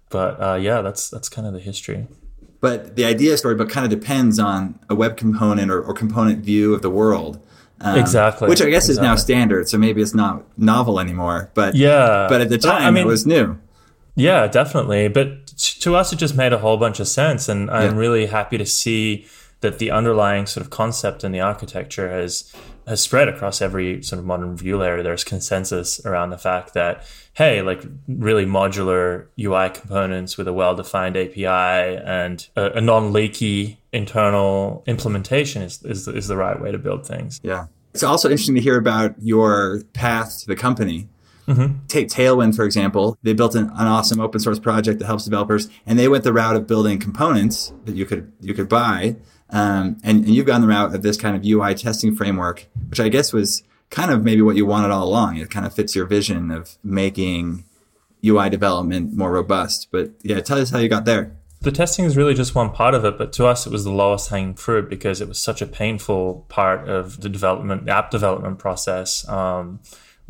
But 0.10 0.42
uh, 0.42 0.56
yeah, 0.56 0.82
that's 0.82 1.10
that's 1.10 1.28
kind 1.28 1.46
of 1.46 1.54
the 1.54 1.60
history. 1.60 2.08
But 2.62 2.96
the 2.96 3.04
idea 3.04 3.34
of 3.34 3.40
Storybook 3.40 3.70
kind 3.70 3.92
of 3.92 4.00
depends 4.00 4.40
on 4.40 4.80
a 4.90 4.96
web 4.96 5.18
component 5.18 5.70
or, 5.70 5.82
or 5.82 5.94
component 5.94 6.46
view 6.46 6.74
of 6.74 6.82
the 6.82 6.90
world. 6.90 7.46
Um, 7.82 7.98
exactly. 7.98 8.48
Which 8.48 8.62
I 8.62 8.70
guess 8.70 8.88
exactly. 8.88 9.08
is 9.08 9.12
now 9.12 9.16
standard, 9.16 9.68
so 9.68 9.78
maybe 9.78 10.02
it's 10.02 10.14
not 10.14 10.46
novel 10.58 11.00
anymore. 11.00 11.50
But 11.56 11.76
yeah, 11.76 12.28
but 12.30 12.40
at 12.40 12.50
the 12.50 12.58
time 12.58 12.84
I 12.84 12.92
mean, 12.92 13.04
it 13.04 13.08
was 13.08 13.26
new. 13.26 13.58
Yeah, 14.16 14.48
definitely. 14.48 15.08
But 15.08 15.48
to 15.48 15.96
us, 15.96 16.14
it 16.14 16.18
just 16.18 16.36
made 16.36 16.54
a 16.54 16.60
whole 16.60 16.78
bunch 16.78 17.00
of 17.00 17.08
sense, 17.08 17.50
and 17.50 17.70
I'm 17.72 17.96
really 17.96 18.28
happy 18.28 18.58
to 18.58 18.66
see 18.66 19.26
that 19.62 19.80
the 19.80 19.92
underlying 19.92 20.46
sort 20.46 20.66
of 20.66 20.70
concept 20.70 21.24
in 21.24 21.32
the 21.32 21.40
architecture 21.40 22.10
has 22.10 22.54
has 22.88 23.00
spread 23.00 23.30
across 23.30 23.62
every 23.62 24.02
sort 24.02 24.20
of 24.20 24.26
modern 24.26 24.58
view 24.58 24.78
layer. 24.78 25.02
There's 25.04 25.24
consensus 25.24 26.04
around 26.06 26.32
the 26.32 26.38
fact 26.38 26.74
that 26.74 27.06
hey, 27.34 27.62
like 27.62 27.84
really 28.08 28.46
modular 28.46 29.28
UI 29.40 29.70
components 29.70 30.38
with 30.38 30.48
a 30.48 30.54
well-defined 30.54 31.16
API 31.16 31.46
and 31.46 32.46
a, 32.58 32.72
a 32.72 32.82
non-leaky 32.82 33.80
internal 33.94 34.84
implementation 34.86 35.62
is, 35.62 35.82
is 35.84 36.08
is 36.08 36.28
the 36.28 36.38
right 36.38 36.60
way 36.60 36.72
to 36.72 36.78
build 36.78 37.06
things. 37.06 37.40
Yeah, 37.44 37.68
it's 37.94 38.04
also 38.04 38.30
interesting 38.30 38.56
to 38.56 38.62
hear 38.62 38.78
about 38.78 39.16
your 39.22 39.84
path 39.94 40.42
to 40.42 40.48
the 40.48 40.56
company. 40.56 41.08
Mm-hmm. 41.48 41.86
Take 41.88 42.08
Tailwind, 42.08 42.56
for 42.56 42.66
example. 42.66 43.18
They 43.24 43.34
built 43.34 43.56
an, 43.56 43.66
an, 43.66 43.88
awesome 43.88 44.20
open 44.20 44.40
source 44.40 44.60
project 44.60 45.00
that 45.00 45.06
helps 45.06 45.26
developers, 45.26 45.70
and 45.86 45.98
they 45.98 46.08
went 46.08 46.24
the 46.24 46.34
route 46.34 46.56
of 46.56 46.68
building 46.68 47.00
components 47.00 47.74
that 47.86 47.96
you 47.96 48.06
could 48.06 48.32
you 48.42 48.54
could 48.54 48.70
buy 48.70 49.16
um, 49.52 49.98
and, 50.04 50.26
and, 50.26 50.30
you've 50.30 50.46
gone 50.46 50.62
the 50.62 50.68
route 50.68 50.96
of 50.96 51.02
this 51.02 51.18
kind 51.18 51.36
of 51.36 51.46
UI 51.46 51.76
testing 51.76 52.16
framework, 52.16 52.68
which 52.90 53.02
I 53.02 53.10
guess 53.10 53.34
was 53.34 53.64
kind 53.90 54.10
of 54.10 54.24
maybe 54.24 54.42
what 54.42 54.56
you 54.56 54.66
wanted 54.66 54.92
all 54.92 55.06
along. 55.06 55.38
It 55.38 55.50
kind 55.50 55.66
of 55.66 55.74
fits 55.74 55.94
your 55.94 56.06
vision 56.06 56.52
of 56.52 56.78
making 56.84 57.66
UI 58.26 58.50
development 58.50 59.14
more 59.14 59.30
robust. 59.30 59.90
But 59.92 60.12
yeah, 60.22 60.40
tell 60.40 60.58
us 60.58 60.70
how 60.70 60.80
you 60.80 60.88
got 60.88 61.04
there. 61.04 61.36
The 61.60 61.72
testing 61.72 62.06
is 62.06 62.16
really 62.16 62.34
just 62.34 62.56
one 62.56 62.72
part 62.72 62.96
of 62.96 63.04
it, 63.04 63.18
but 63.18 63.34
to 63.34 63.46
us, 63.46 63.68
it 63.68 63.74
was 63.74 63.84
the 63.84 63.92
lowest 63.92 64.30
hanging 64.30 64.56
fruit 64.56 64.90
because 64.90 65.20
it 65.20 65.28
was 65.28 65.38
such 65.38 65.62
a 65.62 65.68
painful 65.68 66.46
part 66.48 66.88
of 66.88 67.22
the 67.22 67.30
development, 67.30 67.88
app 67.90 68.10
development 68.10 68.58
process, 68.58 69.28
um, 69.28 69.80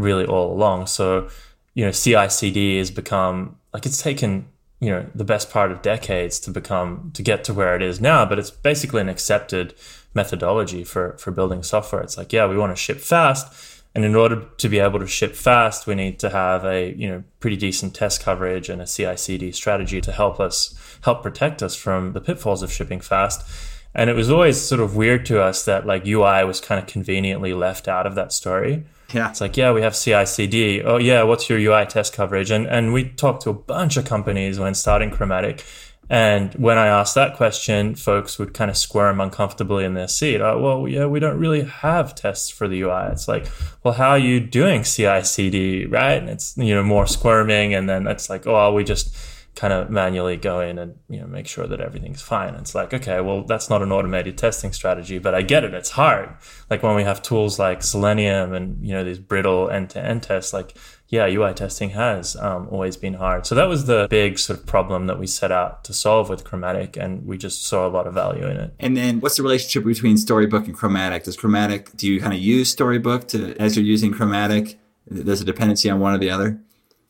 really 0.02 0.26
all 0.26 0.52
along. 0.54 0.88
So, 0.88 1.30
you 1.74 1.86
know, 1.86 1.92
CI 1.92 2.30
CD 2.30 2.78
has 2.78 2.92
become 2.92 3.58
like 3.74 3.86
it's 3.86 4.02
taken 4.02 4.48
you 4.82 4.90
know 4.90 5.06
the 5.16 5.24
best 5.24 5.50
part 5.50 5.72
of 5.72 5.82
decades 5.82 6.40
to 6.42 6.52
become 6.52 7.12
to 7.14 7.22
get 7.22 7.44
to 7.46 7.54
where 7.54 7.76
it 7.76 7.82
is 7.82 8.02
now 8.02 8.26
but 8.26 8.40
it's 8.40 8.50
basically 8.50 9.00
an 9.00 9.08
accepted 9.08 9.74
methodology 10.14 10.84
for 10.84 11.16
for 11.18 11.32
building 11.32 11.64
software. 11.64 12.02
It's 12.02 12.18
like 12.18 12.34
yeah 12.34 12.48
we 12.48 12.58
want 12.58 12.76
to 12.76 12.82
ship 12.82 12.98
fast 12.98 13.84
and 13.94 14.04
in 14.04 14.16
order 14.16 14.44
to 14.58 14.70
be 14.70 14.80
able 14.80 15.00
to 15.00 15.08
ship 15.08 15.36
fast 15.36 15.88
we 15.88 15.96
need 15.96 16.20
to 16.20 16.30
have 16.30 16.66
a 16.66 16.94
you 16.94 17.08
know 17.08 17.24
pretty 17.40 17.58
decent 17.58 17.96
test 17.96 18.22
coverage 18.22 18.68
and 18.70 18.82
a 18.82 18.88
CI/CD 18.88 19.52
strategy 19.52 20.02
to 20.02 20.12
help 20.12 20.40
us 20.40 20.76
help 21.04 21.24
protect 21.24 21.64
us 21.64 21.76
from 21.76 22.14
the 22.14 22.22
pitfalls 22.22 22.64
of 22.64 22.72
shipping 22.72 23.00
fast. 23.00 23.48
And 23.94 24.10
it 24.10 24.16
was 24.16 24.32
always 24.32 24.60
sort 24.60 24.80
of 24.80 24.96
weird 24.96 25.26
to 25.26 25.42
us 25.42 25.66
that 25.66 25.86
like 25.86 26.08
UI 26.08 26.44
was 26.46 26.62
kind 26.62 26.80
of 26.82 26.88
conveniently 26.88 27.54
left 27.54 27.88
out 27.88 28.08
of 28.08 28.16
that 28.16 28.32
story 28.34 28.86
yeah. 29.14 29.30
It's 29.30 29.42
like, 29.42 29.58
yeah, 29.58 29.72
we 29.72 29.82
have 29.82 29.96
CI 29.96 30.26
CD. 30.26 30.82
Oh, 30.82 30.98
yeah, 30.98 31.24
what's 31.24 31.50
your 31.50 31.60
UI 31.60 31.86
test 31.86 32.14
coverage? 32.14 32.52
And, 32.52 32.68
and 32.68 32.94
we 32.94 33.10
talked 33.10 33.44
to 33.44 33.50
a 33.50 33.54
bunch 33.54 33.98
of 33.98 34.06
companies 34.06 34.60
when 34.60 34.74
starting 34.74 35.12
Chromatic. 35.12 35.64
And 36.10 36.54
when 36.56 36.78
I 36.78 36.88
asked 36.88 37.16
that 37.16 37.38
question, 37.38 37.96
folks 37.96 38.38
would 38.38 38.54
kind 38.54 38.70
of 38.70 38.76
squirm 38.76 39.22
uncomfortably 39.22 39.86
in 39.86 39.94
their 39.94 40.10
seat. 40.10 40.42
Oh, 40.42 40.60
well, 40.60 40.88
yeah, 40.88 41.06
we 41.06 41.22
don't 41.22 41.40
really 41.40 41.64
have 41.64 42.16
tests 42.16 42.50
for 42.50 42.68
the 42.68 42.82
UI. 42.82 43.08
It's 43.12 43.30
like, 43.30 43.48
well, 43.84 43.94
how 43.94 44.10
are 44.10 44.20
you 44.20 44.42
doing 44.42 44.84
CI 44.84 45.24
CD, 45.24 45.86
right? 45.86 46.18
And 46.18 46.30
it's, 46.30 46.58
you 46.58 46.76
know, 46.76 46.84
more 46.84 47.08
squirming. 47.08 47.74
And 47.74 47.88
then 47.88 48.08
it's 48.08 48.30
like, 48.30 48.46
oh, 48.46 48.74
we 48.74 48.84
just 48.84 49.16
kind 49.56 49.74
of 49.74 49.90
manually 49.90 50.38
go 50.38 50.62
in 50.62 50.80
and, 50.80 50.96
you 51.10 51.20
know, 51.20 51.28
make 51.28 51.46
sure 51.46 51.68
that 51.68 51.82
everything's 51.82 52.22
fine. 52.22 52.54
It's 52.56 52.74
like, 52.74 52.94
okay, 52.94 53.20
well, 53.20 53.44
that's 53.44 53.70
not 53.70 53.82
an 53.82 53.92
automated 53.92 54.38
testing 54.38 54.72
strategy, 54.72 55.20
but 55.20 55.36
I 55.36 55.42
get 55.42 55.64
it. 55.64 55.74
It's 55.74 55.90
hard. 55.90 56.30
Like 56.70 56.84
when 56.84 56.96
we 56.96 57.04
have 57.04 57.22
tools 57.22 57.60
like 57.60 57.84
Selenium 57.84 58.54
and, 58.54 58.86
you 58.86 58.94
know, 58.94 59.04
these 59.04 59.20
brittle 59.20 59.70
end 59.70 59.90
to 59.92 60.04
end 60.04 60.24
tests, 60.24 60.54
like, 60.54 60.76
yeah, 61.12 61.28
UI 61.28 61.54
testing 61.54 61.90
has 61.90 62.38
um, 62.38 62.70
always 62.72 62.96
been 62.96 63.16
hard. 63.16 63.46
So 63.46 63.54
that 63.56 63.68
was 63.68 63.86
the 63.86 64.08
big 64.10 64.40
sort 64.40 64.60
of 64.60 64.66
problem 64.66 65.08
that 65.08 65.20
we 65.20 65.28
set 65.28 65.52
out 65.52 65.84
to 65.84 65.94
solve 65.94 66.30
with 66.30 66.46
Chromatic, 66.46 66.96
and 66.96 67.28
we 67.28 67.38
just 67.38 67.66
saw 67.66 67.86
a 67.86 67.90
lot 67.90 68.08
of 68.08 68.14
value 68.14 68.48
in 68.48 68.56
it. 68.56 68.74
And 68.80 68.96
then, 68.96 69.20
what's 69.20 69.36
the 69.36 69.44
relationship 69.44 69.84
between 69.84 70.16
Storybook 70.16 70.68
and 70.68 70.74
Chromatic? 70.74 71.26
Does 71.26 71.36
Chromatic 71.36 71.96
do 71.98 72.08
you 72.08 72.22
kind 72.22 72.34
of 72.34 72.40
use 72.40 72.70
Storybook 72.70 73.28
to 73.30 73.54
as 73.60 73.76
you're 73.76 73.86
using 73.86 74.14
Chromatic? 74.14 74.80
There's 75.06 75.42
a 75.42 75.46
dependency 75.46 75.90
on 75.90 76.00
one 76.00 76.14
or 76.14 76.18
the 76.18 76.30
other. 76.30 76.62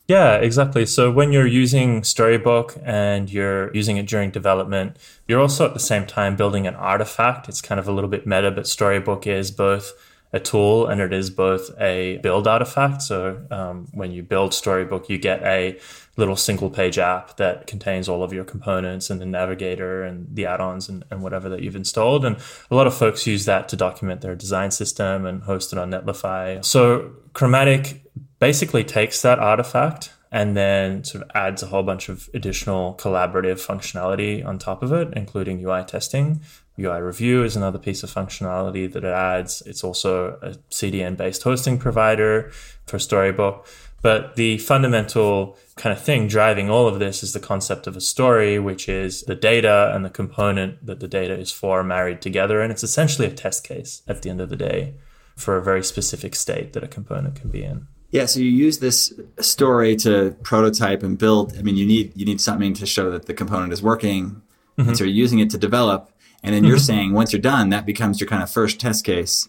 Yeah, 0.08 0.36
exactly. 0.36 0.84
So 0.84 1.10
when 1.10 1.32
you're 1.32 1.46
using 1.46 2.02
Storybook 2.02 2.76
and 2.84 3.30
you're 3.30 3.74
using 3.74 3.96
it 3.96 4.06
during 4.06 4.30
development, 4.30 4.96
you're 5.28 5.40
also 5.40 5.64
at 5.66 5.74
the 5.74 5.80
same 5.80 6.06
time 6.06 6.36
building 6.36 6.66
an 6.66 6.74
artifact. 6.74 7.48
It's 7.48 7.62
kind 7.62 7.78
of 7.78 7.88
a 7.88 7.92
little 7.92 8.10
bit 8.10 8.26
meta, 8.26 8.50
but 8.50 8.66
Storybook 8.66 9.26
is 9.26 9.50
both 9.50 9.92
a 10.34 10.40
tool 10.40 10.86
and 10.86 11.00
it 11.00 11.12
is 11.12 11.30
both 11.30 11.70
a 11.78 12.18
build 12.18 12.48
artifact. 12.48 13.02
So 13.02 13.46
um, 13.50 13.88
when 13.92 14.12
you 14.12 14.22
build 14.22 14.54
Storybook, 14.54 15.08
you 15.08 15.18
get 15.18 15.42
a 15.42 15.78
little 16.16 16.36
single 16.36 16.68
page 16.68 16.98
app 16.98 17.36
that 17.36 17.66
contains 17.66 18.08
all 18.08 18.22
of 18.22 18.32
your 18.32 18.44
components 18.44 19.08
and 19.08 19.20
the 19.20 19.26
navigator 19.26 20.02
and 20.02 20.26
the 20.34 20.46
add-ons 20.46 20.88
and, 20.88 21.04
and 21.10 21.22
whatever 21.22 21.48
that 21.48 21.62
you've 21.62 21.76
installed. 21.76 22.24
And 22.24 22.36
a 22.70 22.74
lot 22.74 22.86
of 22.86 22.94
folks 22.94 23.26
use 23.26 23.44
that 23.44 23.68
to 23.68 23.76
document 23.76 24.20
their 24.20 24.34
design 24.34 24.70
system 24.70 25.26
and 25.26 25.42
host 25.42 25.72
it 25.72 25.78
on 25.78 25.90
Netlify. 25.90 26.64
So 26.64 27.12
Chromatic 27.34 28.01
basically 28.42 28.82
takes 28.82 29.22
that 29.22 29.38
artifact 29.38 30.12
and 30.32 30.56
then 30.56 31.04
sort 31.04 31.22
of 31.22 31.30
adds 31.32 31.62
a 31.62 31.66
whole 31.66 31.84
bunch 31.84 32.08
of 32.08 32.28
additional 32.34 32.92
collaborative 32.96 33.64
functionality 33.64 34.44
on 34.44 34.58
top 34.58 34.82
of 34.82 34.90
it, 34.92 35.06
including 35.14 35.64
UI 35.64 35.84
testing. 35.84 36.40
UI 36.76 37.00
review 37.00 37.44
is 37.44 37.54
another 37.54 37.78
piece 37.78 38.02
of 38.02 38.10
functionality 38.10 38.92
that 38.92 39.04
it 39.04 39.12
adds. 39.12 39.62
It's 39.64 39.84
also 39.84 40.40
a 40.42 40.56
CDN 40.72 41.16
based 41.16 41.44
hosting 41.44 41.78
provider 41.78 42.50
for 42.84 42.98
Storybook. 42.98 43.64
But 44.00 44.34
the 44.34 44.58
fundamental 44.58 45.56
kind 45.76 45.96
of 45.96 46.02
thing 46.02 46.26
driving 46.26 46.68
all 46.68 46.88
of 46.88 46.98
this 46.98 47.22
is 47.22 47.34
the 47.34 47.38
concept 47.38 47.86
of 47.86 47.96
a 47.96 48.00
story, 48.00 48.58
which 48.58 48.88
is 48.88 49.22
the 49.22 49.36
data 49.36 49.92
and 49.94 50.04
the 50.04 50.10
component 50.10 50.84
that 50.84 50.98
the 50.98 51.06
data 51.06 51.38
is 51.38 51.52
for 51.52 51.84
married 51.84 52.20
together. 52.20 52.60
And 52.60 52.72
it's 52.72 52.82
essentially 52.82 53.28
a 53.28 53.32
test 53.32 53.62
case 53.62 54.02
at 54.08 54.22
the 54.22 54.30
end 54.30 54.40
of 54.40 54.48
the 54.48 54.56
day 54.56 54.94
for 55.36 55.56
a 55.56 55.62
very 55.62 55.84
specific 55.84 56.34
state 56.34 56.72
that 56.72 56.82
a 56.82 56.88
component 56.88 57.36
can 57.36 57.48
be 57.48 57.62
in. 57.62 57.86
Yeah, 58.12 58.26
so 58.26 58.40
you 58.40 58.50
use 58.50 58.78
this 58.78 59.12
story 59.40 59.96
to 59.96 60.36
prototype 60.42 61.02
and 61.02 61.18
build. 61.18 61.56
I 61.58 61.62
mean, 61.62 61.76
you 61.76 61.86
need 61.86 62.12
you 62.14 62.24
need 62.24 62.40
something 62.40 62.74
to 62.74 62.86
show 62.86 63.10
that 63.10 63.26
the 63.26 63.34
component 63.34 63.72
is 63.72 63.82
working. 63.82 64.42
Mm-hmm. 64.78 64.88
And 64.88 64.98
so 64.98 65.04
you're 65.04 65.14
using 65.14 65.40
it 65.40 65.50
to 65.50 65.58
develop. 65.58 66.10
And 66.44 66.54
then 66.54 66.64
you're 66.64 66.76
mm-hmm. 66.76 66.84
saying 66.84 67.12
once 67.12 67.32
you're 67.32 67.42
done, 67.42 67.70
that 67.70 67.86
becomes 67.86 68.20
your 68.20 68.28
kind 68.28 68.42
of 68.42 68.50
first 68.50 68.78
test 68.78 69.04
case 69.04 69.48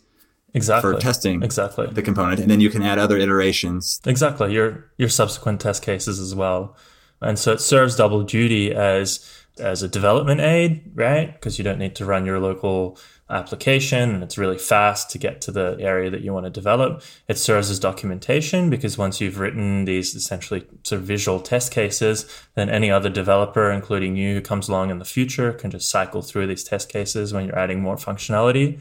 exactly 0.54 0.94
for 0.94 1.00
testing 1.00 1.44
exactly 1.44 1.88
the 1.88 2.02
component, 2.02 2.40
and 2.40 2.50
then 2.50 2.60
you 2.60 2.70
can 2.70 2.84
add 2.84 3.00
other 3.00 3.18
iterations. 3.18 4.00
Exactly, 4.06 4.54
your 4.54 4.92
your 4.98 5.10
subsequent 5.10 5.62
test 5.62 5.84
cases 5.84 6.20
as 6.20 6.36
well, 6.36 6.76
and 7.22 7.38
so 7.38 7.54
it 7.54 7.62
serves 7.62 7.96
double 7.96 8.24
duty 8.24 8.74
as 8.74 9.28
as 9.60 9.84
a 9.84 9.88
development 9.88 10.42
aid, 10.42 10.92
right? 10.96 11.34
Because 11.34 11.58
you 11.58 11.64
don't 11.64 11.80
need 11.80 11.96
to 11.96 12.06
run 12.06 12.26
your 12.26 12.40
local 12.40 12.98
application 13.34 14.14
and 14.14 14.24
it's 14.24 14.38
really 14.38 14.58
fast 14.58 15.10
to 15.12 15.18
get 15.18 15.42
to 15.42 15.52
the 15.52 15.78
area 15.80 16.10
that 16.10 16.22
you 16.22 16.34
want 16.34 16.46
to 16.46 16.50
develop. 16.50 17.02
It 17.28 17.38
serves 17.38 17.70
as 17.70 17.80
documentation 17.80 18.70
because 18.70 18.98
once 18.98 19.20
you've 19.20 19.40
written 19.40 19.86
these 19.86 20.16
essentially 20.16 20.66
sort 20.84 21.02
of 21.02 21.08
visual 21.08 21.40
test 21.40 21.72
cases, 21.72 22.26
then 22.56 22.70
any 22.70 22.92
other 22.92 23.10
developer, 23.10 23.72
including 23.72 24.16
you 24.16 24.36
who 24.36 24.42
comes 24.42 24.70
along 24.70 24.92
in 24.92 25.00
the 25.00 25.06
future, 25.06 25.52
can 25.54 25.72
just 25.72 25.90
cycle 25.90 26.22
through 26.22 26.48
these 26.48 26.64
test 26.64 26.90
cases 26.90 27.34
when 27.34 27.46
you're 27.46 27.60
adding 27.60 27.82
more 27.82 27.96
functionality. 27.96 28.80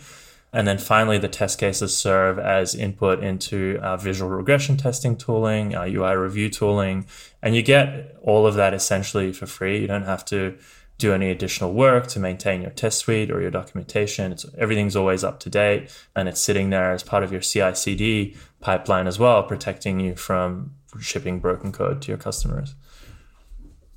And 0.55 0.69
then 0.69 0.77
finally, 0.77 1.17
the 1.17 1.29
test 1.29 1.59
cases 1.59 1.97
serve 1.97 2.39
as 2.39 2.75
input 2.75 3.25
into 3.25 3.79
our 3.83 3.97
visual 3.97 4.31
regression 4.31 4.77
testing 4.77 5.17
tooling, 5.17 5.75
uh, 5.75 5.81
our 5.81 5.87
UI 5.87 6.15
review 6.15 6.51
tooling, 6.51 7.07
and 7.41 7.57
you 7.57 7.63
get 7.63 8.17
all 8.23 8.47
of 8.47 8.55
that 8.57 8.75
essentially 8.75 9.33
for 9.33 9.47
free. 9.47 9.81
You 9.81 9.87
don't 9.87 10.05
have 10.05 10.27
to 10.27 10.59
do 11.03 11.13
any 11.13 11.31
additional 11.31 11.73
work 11.73 12.07
to 12.07 12.21
maintain 12.21 12.63
your 12.63 12.71
test 12.71 12.99
suite 12.99 13.31
or 13.31 13.41
your 13.41 13.51
documentation. 13.51 14.33
It's, 14.33 14.47
everything's 14.57 14.97
always 14.97 15.25
up 15.25 15.41
to 15.41 15.51
date 15.51 15.91
and 16.15 16.29
it's 16.29 16.41
sitting 16.41 16.71
there 16.71 16.93
as 16.93 17.03
part 17.03 17.25
of 17.25 17.33
your 17.33 17.41
CI 17.41 17.75
CD 17.75 18.37
pipeline 18.61 19.07
as 19.07 19.19
well, 19.19 19.43
protecting 19.43 20.01
you 20.01 20.15
from 20.15 20.75
shipping 21.01 21.41
broken 21.41 21.73
code 21.73 22.01
to 22.03 22.09
your 22.09 22.19
customers. 22.19 22.75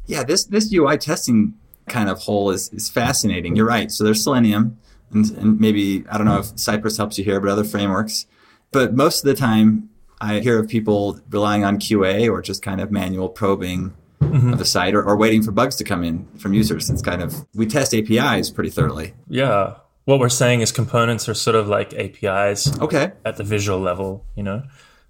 Yeah, 0.07 0.23
this, 0.23 0.45
this 0.45 0.73
UI 0.73 0.97
testing 0.97 1.53
kind 1.87 2.09
of 2.09 2.19
hole 2.19 2.49
is, 2.49 2.73
is 2.73 2.89
fascinating. 2.89 3.55
You're 3.55 3.67
right. 3.67 3.91
So 3.91 4.03
there's 4.03 4.23
Selenium 4.23 4.77
and, 5.11 5.29
and 5.37 5.59
maybe, 5.59 6.03
I 6.09 6.17
don't 6.17 6.25
know 6.25 6.39
if 6.39 6.57
Cypress 6.57 6.97
helps 6.97 7.17
you 7.17 7.23
here, 7.23 7.39
but 7.39 7.49
other 7.49 7.63
frameworks. 7.63 8.25
But 8.71 8.95
most 8.95 9.23
of 9.23 9.27
the 9.27 9.35
time, 9.35 9.89
I 10.19 10.39
hear 10.39 10.59
of 10.59 10.67
people 10.67 11.19
relying 11.29 11.63
on 11.63 11.77
QA 11.77 12.31
or 12.31 12.41
just 12.41 12.63
kind 12.63 12.81
of 12.81 12.91
manual 12.91 13.29
probing 13.29 13.93
mm-hmm. 14.19 14.53
of 14.53 14.59
the 14.59 14.65
site 14.65 14.95
or, 14.95 15.03
or 15.03 15.15
waiting 15.15 15.41
for 15.41 15.51
bugs 15.51 15.75
to 15.77 15.83
come 15.83 16.03
in 16.03 16.27
from 16.37 16.53
users. 16.53 16.89
It's 16.89 17.01
kind 17.01 17.21
of, 17.21 17.45
we 17.53 17.65
test 17.65 17.93
APIs 17.93 18.49
pretty 18.49 18.69
thoroughly. 18.69 19.13
Yeah. 19.27 19.75
What 20.05 20.19
we're 20.19 20.29
saying 20.29 20.61
is 20.61 20.71
components 20.71 21.27
are 21.27 21.33
sort 21.33 21.55
of 21.55 21.67
like 21.67 21.93
APIs. 21.93 22.79
Okay. 22.79 23.13
At 23.25 23.37
the 23.37 23.43
visual 23.43 23.79
level, 23.79 24.25
you 24.35 24.43
know, 24.43 24.63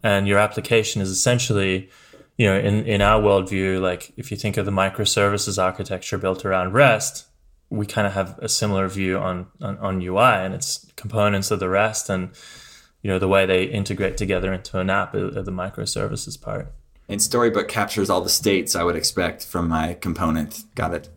and 0.03 0.27
your 0.27 0.39
application 0.39 1.01
is 1.01 1.09
essentially, 1.09 1.89
you 2.37 2.45
know, 2.45 2.57
in, 2.57 2.85
in 2.85 3.01
our 3.01 3.21
worldview, 3.21 3.81
like 3.81 4.13
if 4.17 4.31
you 4.31 4.37
think 4.37 4.57
of 4.57 4.65
the 4.65 4.71
microservices 4.71 5.61
architecture 5.61 6.17
built 6.17 6.45
around 6.45 6.73
REST, 6.73 7.25
we 7.69 7.85
kind 7.85 8.05
of 8.05 8.13
have 8.13 8.37
a 8.39 8.47
similar 8.47 8.87
view 8.87 9.17
on, 9.17 9.47
on, 9.61 9.77
on 9.79 10.01
UI 10.01 10.21
and 10.21 10.53
its 10.53 10.85
components 10.95 11.51
of 11.51 11.59
the 11.59 11.67
REST 11.67 12.09
and, 12.09 12.29
you 13.01 13.09
know, 13.09 13.19
the 13.19 13.27
way 13.27 13.45
they 13.45 13.63
integrate 13.63 14.17
together 14.17 14.53
into 14.53 14.79
an 14.79 14.89
app 14.89 15.13
are 15.13 15.41
the 15.41 15.51
microservices 15.51 16.39
part. 16.39 16.71
And 17.07 17.21
Storybook 17.21 17.67
captures 17.67 18.09
all 18.09 18.21
the 18.21 18.29
states 18.29 18.75
I 18.75 18.83
would 18.83 18.95
expect 18.95 19.45
from 19.45 19.67
my 19.67 19.93
component. 19.93 20.63
Got 20.73 20.93
it. 20.93 21.09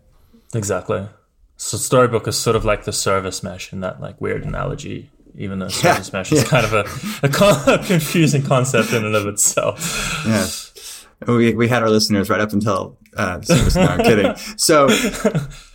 Exactly. 0.54 1.08
So 1.56 1.76
Storybook 1.76 2.28
is 2.28 2.36
sort 2.36 2.56
of 2.56 2.64
like 2.64 2.84
the 2.84 2.92
service 2.92 3.42
mesh 3.42 3.72
in 3.72 3.80
that 3.80 4.00
like 4.00 4.20
weird 4.20 4.44
analogy, 4.44 5.10
even 5.34 5.58
though 5.58 5.68
service 5.68 6.10
yeah, 6.12 6.18
mesh 6.18 6.32
is 6.32 6.42
yeah. 6.42 6.48
kind 6.48 6.66
of 6.66 6.72
a, 6.72 7.26
a, 7.26 7.28
con- 7.28 7.84
confusing 7.84 8.42
concept 8.42 8.92
in 8.92 9.04
and 9.04 9.14
of 9.14 9.26
itself. 9.26 10.22
Yes. 10.26 11.06
We, 11.26 11.54
we 11.54 11.66
had 11.66 11.82
our 11.82 11.90
listeners 11.90 12.30
right 12.30 12.40
up 12.40 12.52
until 12.52 12.96
uh, 13.16 13.40
service. 13.40 13.74
No, 13.74 13.82
I'm 13.82 14.04
kidding. 14.04 14.36
So, 14.56 14.88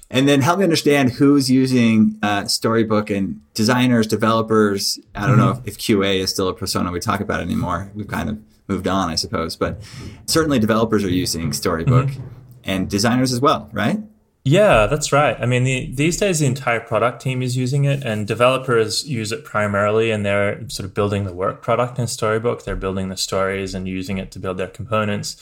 and 0.10 0.30
then 0.30 0.40
help 0.40 0.60
me 0.60 0.64
understand 0.64 1.12
who's 1.12 1.52
using 1.52 2.18
uh, 2.24 2.46
Storybook 2.46 3.10
and 3.10 3.42
designers, 3.54 4.08
developers. 4.08 5.00
I 5.14 5.28
don't 5.28 5.32
mm-hmm. 5.32 5.40
know 5.40 5.52
if, 5.66 5.68
if 5.68 5.78
QA 5.80 6.20
is 6.20 6.30
still 6.30 6.48
a 6.48 6.54
persona 6.54 6.92
we 6.92 7.02
talk 7.02 7.20
about 7.20 7.42
anymore. 7.42 7.92
We've 7.94 8.08
kind 8.08 8.30
of 8.30 8.40
moved 8.68 8.88
on, 8.88 9.10
I 9.10 9.16
suppose. 9.16 9.56
But 9.56 9.82
certainly 10.26 10.60
developers 10.60 11.04
are 11.04 11.10
using 11.10 11.54
Storybook 11.54 12.08
mm-hmm. 12.08 12.28
and 12.64 12.90
designers 12.90 13.32
as 13.32 13.40
well, 13.40 13.70
right? 13.72 14.00
Yeah, 14.46 14.88
that's 14.88 15.14
right. 15.14 15.38
I 15.40 15.46
mean, 15.46 15.64
the, 15.64 15.90
these 15.94 16.18
days 16.18 16.40
the 16.40 16.46
entire 16.48 16.82
product 16.82 17.22
team 17.22 17.42
is 17.42 17.56
using 17.56 17.86
it, 17.86 18.04
and 18.04 18.28
developers 18.28 19.08
use 19.08 19.32
it 19.32 19.46
primarily, 19.46 20.12
and 20.12 20.26
they're 20.26 20.68
sort 20.68 20.86
of 20.86 20.94
building 20.94 21.24
the 21.24 21.34
work 21.34 21.62
product 21.62 21.98
in 21.98 22.08
Storybook. 22.08 22.66
They're 22.66 22.76
building 22.76 23.08
the 23.08 23.16
stories 23.16 23.74
and 23.74 23.88
using 23.88 24.18
it 24.18 24.32
to 24.32 24.40
build 24.40 24.58
their 24.58 24.68
components. 24.68 25.42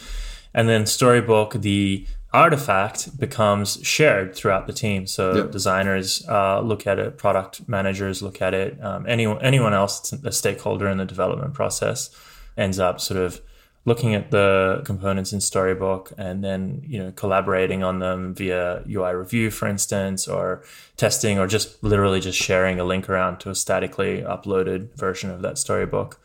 And 0.54 0.70
then 0.70 0.86
Storybook, 0.86 1.54
the 1.54 2.06
artifact 2.32 3.20
becomes 3.20 3.80
shared 3.82 4.36
throughout 4.36 4.68
the 4.68 4.74
team. 4.74 5.08
So 5.08 5.36
yep. 5.36 5.52
designers 5.52 6.24
uh, 6.30 6.62
look 6.62 6.86
at 6.86 7.00
it, 7.00 7.18
product 7.18 7.68
managers 7.68 8.22
look 8.22 8.42
at 8.42 8.54
it, 8.54 8.82
um, 8.84 9.06
anyone 9.08 9.42
anyone 9.42 9.74
else, 9.74 10.14
a 10.14 10.32
stakeholder 10.32 10.88
in 10.88 10.98
the 10.98 11.06
development 11.06 11.54
process 11.54 12.10
ends 12.58 12.80
up 12.80 13.00
sort 13.00 13.20
of 13.20 13.42
looking 13.84 14.14
at 14.14 14.30
the 14.30 14.82
components 14.86 15.34
in 15.34 15.42
Storybook 15.42 16.14
and 16.18 16.44
then 16.44 16.84
you 16.86 17.00
know 17.00 17.12
collaborating 17.14 17.84
on 17.84 18.00
them 18.00 18.34
via 18.36 18.84
UI 18.88 19.14
review, 19.14 19.50
for 19.50 19.68
instance, 19.68 20.28
or 20.28 20.64
testing, 20.98 21.40
or 21.40 21.48
just 21.48 21.84
literally 21.84 22.20
just 22.20 22.40
sharing 22.40 22.80
a 22.80 22.84
link 22.84 23.10
around 23.10 23.40
to 23.40 23.50
a 23.50 23.56
statically 23.56 24.22
uploaded 24.22 24.94
version 24.96 25.30
of 25.30 25.42
that 25.42 25.58
Storybook. 25.58 26.20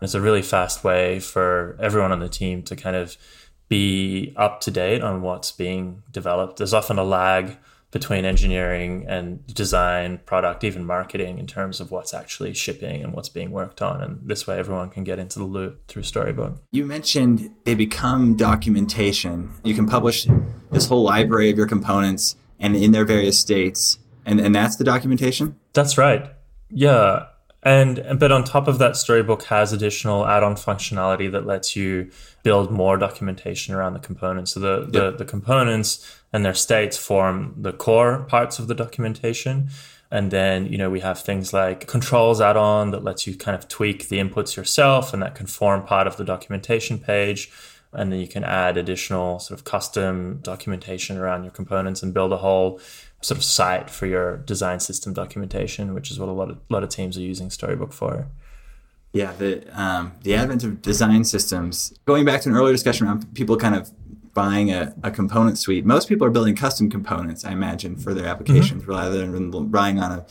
And 0.00 0.06
it's 0.06 0.14
a 0.14 0.20
really 0.20 0.42
fast 0.42 0.82
way 0.84 1.20
for 1.20 1.76
everyone 1.80 2.12
on 2.12 2.20
the 2.20 2.28
team 2.28 2.62
to 2.64 2.76
kind 2.76 2.96
of 2.96 3.16
be 3.68 4.34
up 4.36 4.60
to 4.60 4.70
date 4.70 5.02
on 5.02 5.22
what's 5.22 5.52
being 5.52 6.02
developed. 6.10 6.56
There's 6.56 6.74
often 6.74 6.98
a 6.98 7.04
lag 7.04 7.56
between 7.92 8.24
engineering 8.24 9.04
and 9.06 9.46
design, 9.46 10.18
product, 10.24 10.64
even 10.64 10.84
marketing 10.84 11.38
in 11.38 11.46
terms 11.46 11.78
of 11.78 11.90
what's 11.90 12.12
actually 12.12 12.54
shipping 12.54 13.04
and 13.04 13.12
what's 13.12 13.28
being 13.28 13.50
worked 13.50 13.82
on. 13.82 14.02
And 14.02 14.18
this 14.24 14.46
way, 14.46 14.58
everyone 14.58 14.88
can 14.90 15.04
get 15.04 15.18
into 15.18 15.38
the 15.38 15.44
loop 15.44 15.86
through 15.86 16.02
Storybook. 16.02 16.60
You 16.72 16.86
mentioned 16.86 17.54
they 17.64 17.74
become 17.74 18.34
documentation. 18.34 19.52
You 19.62 19.74
can 19.74 19.86
publish 19.86 20.26
this 20.70 20.86
whole 20.86 21.04
library 21.04 21.50
of 21.50 21.58
your 21.58 21.68
components 21.68 22.34
and 22.58 22.74
in 22.74 22.92
their 22.92 23.04
various 23.04 23.38
states. 23.38 23.98
And, 24.24 24.40
and 24.40 24.54
that's 24.54 24.76
the 24.76 24.84
documentation? 24.84 25.56
That's 25.74 25.98
right. 25.98 26.32
Yeah. 26.70 27.26
And 27.62 28.18
but 28.18 28.32
on 28.32 28.42
top 28.42 28.66
of 28.66 28.78
that, 28.78 28.96
Storybook 28.96 29.44
has 29.44 29.72
additional 29.72 30.26
add-on 30.26 30.56
functionality 30.56 31.30
that 31.30 31.46
lets 31.46 31.76
you 31.76 32.10
build 32.42 32.72
more 32.72 32.96
documentation 32.96 33.72
around 33.72 33.92
the 33.92 34.00
components. 34.00 34.52
So 34.52 34.60
the, 34.60 34.86
the, 34.86 35.10
the 35.12 35.24
components 35.24 36.20
and 36.32 36.44
their 36.44 36.54
states 36.54 36.96
form 36.96 37.54
the 37.56 37.72
core 37.72 38.24
parts 38.24 38.58
of 38.58 38.66
the 38.66 38.74
documentation. 38.74 39.68
And 40.10 40.30
then, 40.30 40.66
you 40.66 40.76
know, 40.76 40.90
we 40.90 41.00
have 41.00 41.20
things 41.20 41.52
like 41.52 41.86
controls 41.86 42.40
add-on 42.40 42.90
that 42.90 43.04
lets 43.04 43.26
you 43.26 43.36
kind 43.36 43.56
of 43.56 43.68
tweak 43.68 44.08
the 44.08 44.18
inputs 44.18 44.56
yourself 44.56 45.14
and 45.14 45.22
that 45.22 45.34
can 45.34 45.46
form 45.46 45.84
part 45.84 46.06
of 46.06 46.16
the 46.16 46.24
documentation 46.24 46.98
page. 46.98 47.50
And 47.92 48.10
then 48.10 48.18
you 48.18 48.28
can 48.28 48.42
add 48.42 48.76
additional 48.76 49.38
sort 49.38 49.58
of 49.58 49.64
custom 49.64 50.40
documentation 50.42 51.16
around 51.16 51.44
your 51.44 51.52
components 51.52 52.02
and 52.02 52.12
build 52.12 52.32
a 52.32 52.38
whole 52.38 52.80
sort 53.22 53.38
of 53.38 53.44
site 53.44 53.88
for 53.88 54.06
your 54.06 54.38
design 54.38 54.80
system 54.80 55.14
documentation, 55.14 55.94
which 55.94 56.10
is 56.10 56.18
what 56.18 56.28
a 56.28 56.32
lot 56.32 56.50
of 56.50 56.58
a 56.58 56.72
lot 56.72 56.82
of 56.82 56.90
teams 56.90 57.16
are 57.16 57.22
using 57.22 57.50
Storybook 57.50 57.92
for. 57.92 58.26
Yeah, 59.12 59.32
the 59.32 59.64
um, 59.80 60.12
the 60.22 60.34
advent 60.34 60.64
of 60.64 60.82
design 60.82 61.24
systems. 61.24 61.94
Going 62.04 62.24
back 62.24 62.42
to 62.42 62.48
an 62.48 62.56
earlier 62.56 62.72
discussion 62.72 63.06
around 63.06 63.32
people 63.34 63.56
kind 63.56 63.74
of 63.74 63.90
buying 64.34 64.70
a, 64.70 64.94
a 65.02 65.10
component 65.10 65.58
suite. 65.58 65.84
Most 65.84 66.08
people 66.08 66.26
are 66.26 66.30
building 66.30 66.56
custom 66.56 66.90
components, 66.90 67.44
I 67.44 67.52
imagine, 67.52 67.96
for 67.96 68.14
their 68.14 68.26
applications 68.26 68.82
mm-hmm. 68.82 68.90
rather 68.90 69.18
than 69.18 69.50
relying 69.50 69.98
on 69.98 70.12
an 70.12 70.24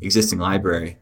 existing 0.00 0.38
library. 0.38 0.98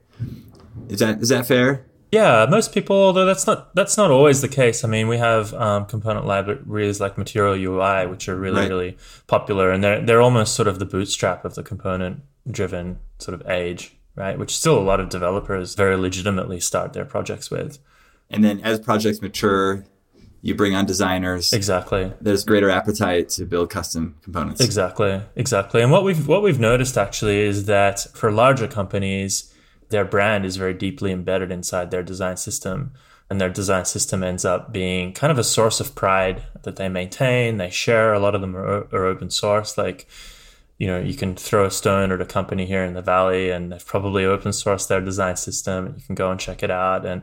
Is 0.88 1.00
that 1.00 1.20
is 1.20 1.28
that 1.28 1.46
fair? 1.46 1.86
Yeah, 2.12 2.46
most 2.48 2.72
people, 2.72 2.96
although 2.96 3.24
that's 3.24 3.46
not 3.46 3.74
that's 3.74 3.96
not 3.96 4.10
always 4.10 4.40
the 4.40 4.48
case. 4.48 4.84
I 4.84 4.88
mean, 4.88 5.08
we 5.08 5.18
have 5.18 5.52
um, 5.54 5.86
component 5.86 6.24
libraries 6.26 7.00
like 7.00 7.18
Material 7.18 7.54
UI, 7.54 8.06
which 8.06 8.28
are 8.28 8.36
really 8.36 8.60
right. 8.60 8.68
really 8.68 8.96
popular, 9.26 9.70
and 9.70 9.82
they're 9.82 10.00
they're 10.00 10.20
almost 10.20 10.54
sort 10.54 10.68
of 10.68 10.78
the 10.78 10.86
bootstrap 10.86 11.44
of 11.44 11.54
the 11.54 11.62
component 11.62 12.22
driven 12.50 12.98
sort 13.18 13.40
of 13.40 13.48
age, 13.48 13.96
right? 14.14 14.38
Which 14.38 14.56
still 14.56 14.78
a 14.78 14.80
lot 14.80 15.00
of 15.00 15.08
developers 15.08 15.74
very 15.74 15.96
legitimately 15.96 16.60
start 16.60 16.92
their 16.92 17.04
projects 17.04 17.50
with. 17.50 17.78
And 18.30 18.44
then 18.44 18.60
as 18.60 18.80
projects 18.80 19.20
mature, 19.20 19.84
you 20.42 20.54
bring 20.54 20.74
on 20.74 20.86
designers. 20.86 21.52
Exactly. 21.52 22.12
There's 22.20 22.44
greater 22.44 22.70
appetite 22.70 23.30
to 23.30 23.44
build 23.44 23.70
custom 23.70 24.16
components. 24.22 24.60
Exactly. 24.60 25.22
Exactly. 25.34 25.82
And 25.82 25.90
what 25.90 26.04
we've 26.04 26.28
what 26.28 26.42
we've 26.42 26.60
noticed 26.60 26.96
actually 26.96 27.40
is 27.40 27.66
that 27.66 28.06
for 28.14 28.30
larger 28.30 28.68
companies 28.68 29.52
their 29.88 30.04
brand 30.04 30.44
is 30.44 30.56
very 30.56 30.74
deeply 30.74 31.12
embedded 31.12 31.50
inside 31.50 31.90
their 31.90 32.02
design 32.02 32.36
system. 32.36 32.92
And 33.28 33.40
their 33.40 33.50
design 33.50 33.84
system 33.84 34.22
ends 34.22 34.44
up 34.44 34.72
being 34.72 35.12
kind 35.12 35.32
of 35.32 35.38
a 35.38 35.44
source 35.44 35.80
of 35.80 35.96
pride 35.96 36.44
that 36.62 36.76
they 36.76 36.88
maintain. 36.88 37.56
They 37.56 37.70
share. 37.70 38.14
A 38.14 38.20
lot 38.20 38.36
of 38.36 38.40
them 38.40 38.56
are, 38.56 38.86
are 38.92 39.06
open 39.06 39.30
source. 39.30 39.76
Like, 39.76 40.06
you 40.78 40.86
know, 40.86 41.00
you 41.00 41.14
can 41.14 41.34
throw 41.34 41.64
a 41.64 41.70
stone 41.70 42.12
at 42.12 42.20
a 42.20 42.26
company 42.26 42.66
here 42.66 42.84
in 42.84 42.94
the 42.94 43.02
valley, 43.02 43.50
and 43.50 43.72
they've 43.72 43.84
probably 43.86 44.24
open 44.24 44.52
sourced 44.52 44.86
their 44.86 45.00
design 45.00 45.36
system. 45.36 45.94
You 45.96 46.04
can 46.04 46.14
go 46.14 46.30
and 46.30 46.38
check 46.38 46.62
it 46.62 46.70
out. 46.70 47.04
And 47.04 47.22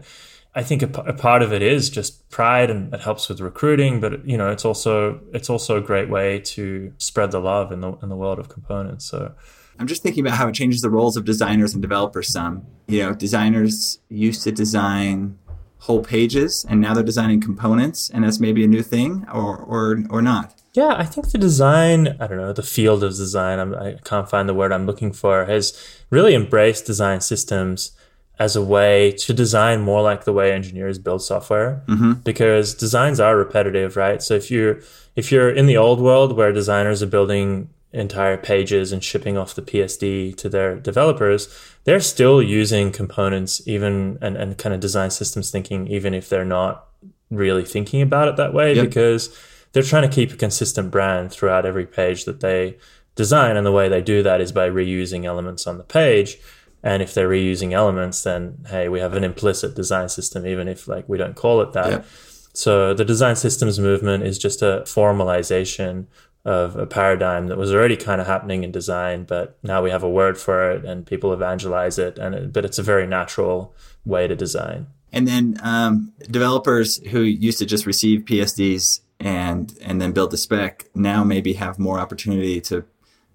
I 0.55 0.61
think 0.63 0.81
a, 0.81 1.01
a, 1.01 1.13
part 1.13 1.41
of 1.41 1.53
it 1.53 1.61
is 1.61 1.89
just 1.89 2.29
pride, 2.29 2.69
and 2.69 2.93
it 2.93 2.99
helps 2.99 3.29
with 3.29 3.39
recruiting. 3.39 4.01
But 4.01 4.27
you 4.27 4.37
know, 4.37 4.49
it's 4.49 4.65
also 4.65 5.21
it's 5.33 5.49
also 5.49 5.77
a 5.77 5.81
great 5.81 6.09
way 6.09 6.39
to 6.39 6.91
spread 6.97 7.31
the 7.31 7.39
love 7.39 7.71
in 7.71 7.79
the 7.79 7.93
in 8.03 8.09
the 8.09 8.17
world 8.17 8.39
of 8.39 8.49
components. 8.49 9.05
So 9.05 9.33
I'm 9.83 9.87
just 9.87 10.01
thinking 10.01 10.25
about 10.25 10.37
how 10.37 10.47
it 10.47 10.55
changes 10.55 10.79
the 10.79 10.89
roles 10.89 11.17
of 11.17 11.25
designers 11.25 11.73
and 11.73 11.81
developers 11.81 12.31
some. 12.31 12.65
You 12.87 13.03
know, 13.03 13.13
designers 13.13 13.99
used 14.07 14.41
to 14.43 14.51
design 14.53 15.37
whole 15.79 16.01
pages 16.01 16.65
and 16.69 16.79
now 16.79 16.93
they're 16.93 17.03
designing 17.03 17.41
components 17.41 18.09
and 18.09 18.23
that's 18.23 18.39
maybe 18.39 18.63
a 18.63 18.67
new 18.67 18.81
thing 18.81 19.25
or 19.27 19.57
or 19.57 20.01
or 20.09 20.21
not. 20.21 20.55
Yeah, 20.71 20.95
I 20.97 21.03
think 21.03 21.31
the 21.31 21.37
design, 21.37 22.15
I 22.21 22.27
don't 22.27 22.37
know, 22.37 22.53
the 22.53 22.63
field 22.63 23.03
of 23.03 23.11
design, 23.11 23.59
I'm, 23.59 23.75
I 23.75 23.97
can 24.05 24.19
not 24.19 24.29
find 24.29 24.47
the 24.47 24.53
word 24.53 24.71
I'm 24.71 24.85
looking 24.85 25.11
for, 25.11 25.43
has 25.43 25.77
really 26.09 26.33
embraced 26.33 26.85
design 26.85 27.19
systems 27.19 27.91
as 28.39 28.55
a 28.55 28.61
way 28.61 29.11
to 29.11 29.33
design 29.33 29.81
more 29.81 30.01
like 30.01 30.23
the 30.23 30.31
way 30.31 30.53
engineers 30.53 30.97
build 30.97 31.21
software 31.21 31.83
mm-hmm. 31.89 32.13
because 32.23 32.73
designs 32.73 33.19
are 33.19 33.35
repetitive, 33.35 33.97
right? 33.97 34.23
So 34.23 34.33
if 34.35 34.49
you're 34.49 34.79
if 35.17 35.29
you're 35.29 35.49
in 35.49 35.65
the 35.65 35.75
old 35.75 35.99
world 35.99 36.37
where 36.37 36.53
designers 36.53 37.03
are 37.03 37.07
building 37.07 37.69
entire 37.93 38.37
pages 38.37 38.91
and 38.91 39.03
shipping 39.03 39.37
off 39.37 39.53
the 39.53 39.61
PSD 39.61 40.35
to 40.37 40.49
their 40.49 40.75
developers, 40.75 41.47
they're 41.83 41.99
still 41.99 42.41
using 42.41 42.91
components 42.91 43.61
even 43.67 44.17
and, 44.21 44.35
and 44.35 44.57
kind 44.57 44.73
of 44.73 44.81
design 44.81 45.11
systems 45.11 45.51
thinking, 45.51 45.87
even 45.87 46.13
if 46.13 46.27
they're 46.27 46.43
not 46.43 46.87
really 47.29 47.63
thinking 47.63 48.01
about 48.01 48.27
it 48.27 48.35
that 48.37 48.53
way, 48.53 48.75
yep. 48.75 48.85
because 48.85 49.35
they're 49.71 49.83
trying 49.83 50.07
to 50.07 50.13
keep 50.13 50.31
a 50.31 50.35
consistent 50.35 50.91
brand 50.91 51.31
throughout 51.31 51.65
every 51.65 51.85
page 51.85 52.25
that 52.25 52.39
they 52.39 52.77
design. 53.15 53.57
And 53.57 53.65
the 53.65 53.71
way 53.71 53.89
they 53.89 54.01
do 54.01 54.23
that 54.23 54.41
is 54.41 54.51
by 54.51 54.69
reusing 54.69 55.25
elements 55.25 55.67
on 55.67 55.77
the 55.77 55.83
page. 55.83 56.37
And 56.81 57.01
if 57.01 57.13
they're 57.13 57.29
reusing 57.29 57.71
elements, 57.71 58.23
then 58.23 58.65
hey, 58.67 58.89
we 58.89 58.99
have 58.99 59.13
an 59.13 59.23
implicit 59.23 59.75
design 59.75 60.09
system, 60.09 60.45
even 60.45 60.67
if 60.67 60.87
like 60.87 61.07
we 61.07 61.17
don't 61.17 61.35
call 61.35 61.61
it 61.61 61.73
that. 61.73 61.91
Yep. 61.91 62.05
So 62.53 62.93
the 62.93 63.05
design 63.05 63.35
systems 63.35 63.79
movement 63.79 64.23
is 64.23 64.37
just 64.37 64.61
a 64.61 64.83
formalization 64.85 66.05
of 66.45 66.75
a 66.75 66.85
paradigm 66.85 67.47
that 67.47 67.57
was 67.57 67.73
already 67.73 67.95
kind 67.95 68.19
of 68.19 68.27
happening 68.27 68.63
in 68.63 68.71
design, 68.71 69.23
but 69.23 69.57
now 69.63 69.81
we 69.81 69.89
have 69.89 70.03
a 70.03 70.09
word 70.09 70.37
for 70.37 70.71
it 70.71 70.83
and 70.83 71.05
people 71.05 71.31
evangelize 71.31 71.97
it. 71.97 72.17
And 72.17 72.35
it, 72.35 72.53
but 72.53 72.65
it's 72.65 72.79
a 72.79 72.83
very 72.83 73.07
natural 73.07 73.73
way 74.05 74.27
to 74.27 74.35
design. 74.35 74.87
And 75.13 75.27
then 75.27 75.57
um, 75.61 76.11
developers 76.29 76.97
who 77.11 77.21
used 77.21 77.59
to 77.59 77.65
just 77.65 77.85
receive 77.85 78.21
PSDs 78.21 79.01
and 79.19 79.77
and 79.81 80.01
then 80.01 80.11
build 80.11 80.31
the 80.31 80.37
spec 80.37 80.85
now 80.93 81.23
maybe 81.23 81.53
have 81.53 81.79
more 81.79 81.99
opportunity 81.99 82.59
to 82.59 82.83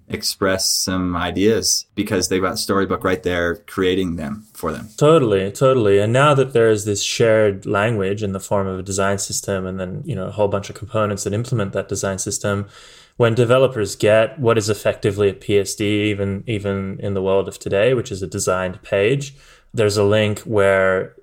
express 0.08 0.68
some 0.68 1.14
ideas 1.14 1.86
because 1.94 2.28
they've 2.28 2.42
got 2.42 2.58
storybook 2.58 3.04
right 3.04 3.22
there 3.22 3.56
creating 3.56 4.16
them 4.16 4.46
for 4.54 4.72
them 4.72 4.88
totally 4.96 5.50
totally 5.50 5.98
and 5.98 6.12
now 6.12 6.34
that 6.34 6.52
there's 6.52 6.84
this 6.84 7.02
shared 7.02 7.66
language 7.66 8.22
in 8.22 8.32
the 8.32 8.40
form 8.40 8.66
of 8.66 8.78
a 8.78 8.82
design 8.82 9.18
system 9.18 9.66
and 9.66 9.78
then 9.78 10.02
you 10.04 10.14
know 10.14 10.26
a 10.26 10.30
whole 10.30 10.48
bunch 10.48 10.68
of 10.70 10.76
components 10.76 11.24
that 11.24 11.32
implement 11.32 11.72
that 11.72 11.88
design 11.88 12.18
system 12.18 12.66
when 13.18 13.34
developers 13.34 13.96
get 13.96 14.38
what 14.38 14.56
is 14.56 14.70
effectively 14.70 15.28
a 15.28 15.34
PSD, 15.34 15.80
even 15.80 16.44
even 16.46 16.98
in 17.00 17.14
the 17.14 17.22
world 17.22 17.48
of 17.48 17.58
today, 17.58 17.92
which 17.92 18.10
is 18.10 18.22
a 18.22 18.26
designed 18.26 18.80
page, 18.82 19.34
there's 19.74 19.96
a 19.96 20.04
link 20.04 20.38
where 20.40 21.14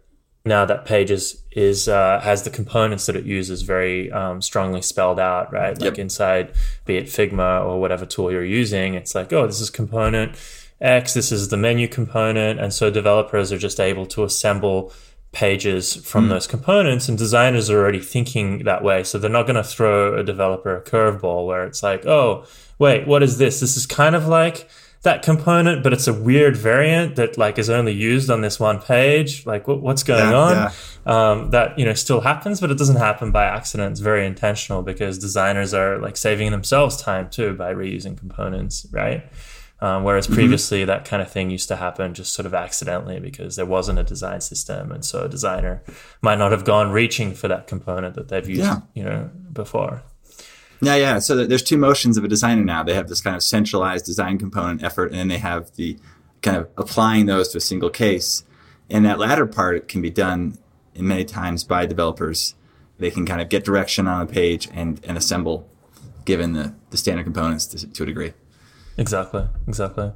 now 0.44 0.66
that 0.66 0.86
page 0.86 1.10
is 1.10 1.42
is 1.52 1.88
uh, 1.88 2.20
has 2.20 2.44
the 2.44 2.50
components 2.50 3.06
that 3.06 3.16
it 3.16 3.26
uses 3.26 3.62
very 3.62 4.12
um, 4.12 4.42
strongly 4.42 4.82
spelled 4.82 5.20
out, 5.20 5.52
right? 5.54 5.80
Like 5.80 5.98
yep. 5.98 6.00
inside, 6.00 6.54
be 6.84 6.98
it 6.98 7.06
Figma 7.06 7.66
or 7.66 7.80
whatever 7.80 8.06
tool 8.06 8.30
you're 8.30 8.44
using, 8.44 8.94
it's 8.94 9.16
like, 9.16 9.32
oh, 9.32 9.48
this 9.48 9.62
is 9.62 9.70
component 9.70 10.38
X, 10.82 11.14
this 11.14 11.32
is 11.32 11.48
the 11.48 11.58
menu 11.58 11.88
component, 11.88 12.60
and 12.60 12.74
so 12.74 12.92
developers 12.92 13.54
are 13.54 13.58
just 13.58 13.80
able 13.80 14.06
to 14.08 14.26
assemble 14.26 14.92
pages 15.36 15.96
from 15.96 16.26
mm. 16.26 16.30
those 16.30 16.48
components 16.48 17.10
and 17.10 17.18
designers 17.18 17.70
are 17.70 17.78
already 17.78 18.00
thinking 18.00 18.64
that 18.64 18.82
way 18.84 19.04
so 19.04 19.20
they're 19.20 19.30
not 19.30 19.46
going 19.46 19.56
to 19.56 19.64
throw 19.64 20.18
a 20.18 20.24
developer 20.24 20.78
a 20.78 20.82
curveball 20.82 21.46
where 21.46 21.66
it's 21.66 21.84
like 21.84 22.06
oh 22.06 22.46
wait 22.80 23.08
what 23.08 23.24
is 23.24 23.38
this? 23.38 23.60
This 23.60 23.78
is 23.78 23.86
kind 23.86 24.16
of 24.16 24.28
like 24.28 24.70
that 25.04 25.22
component 25.22 25.84
but 25.84 25.94
it's 25.94 26.08
a 26.08 26.14
weird 26.14 26.58
variant 26.58 27.16
that 27.16 27.38
like 27.38 27.60
is 27.60 27.70
only 27.70 27.94
used 27.94 28.30
on 28.30 28.42
this 28.42 28.60
one 28.60 28.82
page. 28.82 29.46
Like 29.46 29.68
what, 29.68 29.82
what's 29.82 30.04
going 30.04 30.32
yeah, 30.32 30.38
on? 30.38 30.52
yeah. 30.54 30.72
Um, 31.06 31.52
that 31.52 31.78
you 31.78 31.86
know 31.86 31.94
still 31.94 32.22
happens 32.22 32.60
but 32.60 32.72
it 32.72 32.78
doesn't 32.78 32.96
happen 32.96 33.32
by 33.32 33.46
accident. 33.46 33.92
It's 33.92 34.00
very 34.00 34.26
intentional 34.26 34.82
because 34.82 35.20
designers 35.20 35.74
are 35.74 36.00
like 36.00 36.18
saving 36.18 36.52
themselves 36.52 37.02
time 37.02 37.30
too 37.30 37.54
by 37.54 37.74
reusing 37.74 38.18
components 38.18 38.88
right 38.92 39.24
um, 39.82 40.04
whereas 40.04 40.26
mm-hmm. 40.26 40.36
previously, 40.36 40.80
mm-hmm. 40.80 40.88
that 40.88 41.06
kind 41.06 41.22
of 41.22 41.32
thing 41.32 41.50
used 41.50 41.68
to 41.68 41.76
happen 41.76 42.14
just 42.14 42.34
sort 42.34 42.46
of 42.46 42.54
accidentally 42.54 43.20
because 43.20 43.56
there 43.56 43.66
wasn't 43.66 44.00
a 44.00 44.04
design 44.04 44.42
system, 44.42 44.92
and 44.92 45.04
so 45.04 45.24
a 45.24 45.30
designer 45.30 45.84
might 46.22 46.38
not 46.38 46.52
have 46.52 46.64
gone 46.64 46.92
reaching 46.92 47.34
for 47.34 47.48
that 47.48 47.68
component 47.68 48.16
that 48.16 48.30
they've 48.30 48.48
used, 48.48 48.62
yeah. 48.62 48.82
you 48.94 49.04
know, 49.04 49.30
before. 49.52 50.04
Yeah, 50.82 50.96
yeah. 50.96 51.20
So 51.20 51.46
there's 51.46 51.64
two 51.64 51.78
motions 51.78 52.18
of 52.18 52.24
a 52.24 52.28
designer 52.28 52.64
now. 52.64 52.84
They 52.84 52.94
have 52.94 53.08
this 53.08 53.22
kind 53.22 53.36
of 53.36 53.44
centralized 53.44 54.06
design 54.06 54.38
component 54.38 54.84
effort, 54.84 55.12
and 55.12 55.20
then 55.20 55.28
they 55.28 55.38
have 55.38 55.76
the 55.76 55.98
kind 56.42 56.58
of 56.58 56.70
applying 56.78 57.26
those 57.26 57.50
to 57.50 57.58
a 57.58 57.62
single 57.62 57.90
case. 57.90 58.44
And 58.90 59.04
that 59.06 59.18
latter 59.18 59.48
part 59.48 59.88
can 59.88 60.02
be 60.02 60.12
done 60.12 60.58
many 60.96 61.26
times 61.26 61.64
by 61.64 61.86
developers. 61.86 62.56
They 63.00 63.10
can 63.10 63.26
kind 63.26 63.42
of 63.42 63.50
get 63.50 63.66
direction 63.66 64.08
on 64.08 64.22
a 64.22 64.26
page 64.26 64.70
and, 64.74 65.02
and 65.04 65.18
assemble 65.18 65.70
given 66.24 66.54
the, 66.54 66.74
the 66.92 66.98
standard 66.98 67.24
components 67.24 67.66
to, 67.68 67.88
to 67.92 68.04
a 68.04 68.06
degree. 68.06 68.34
Exactly. 68.98 69.48
Exactly. 69.68 70.12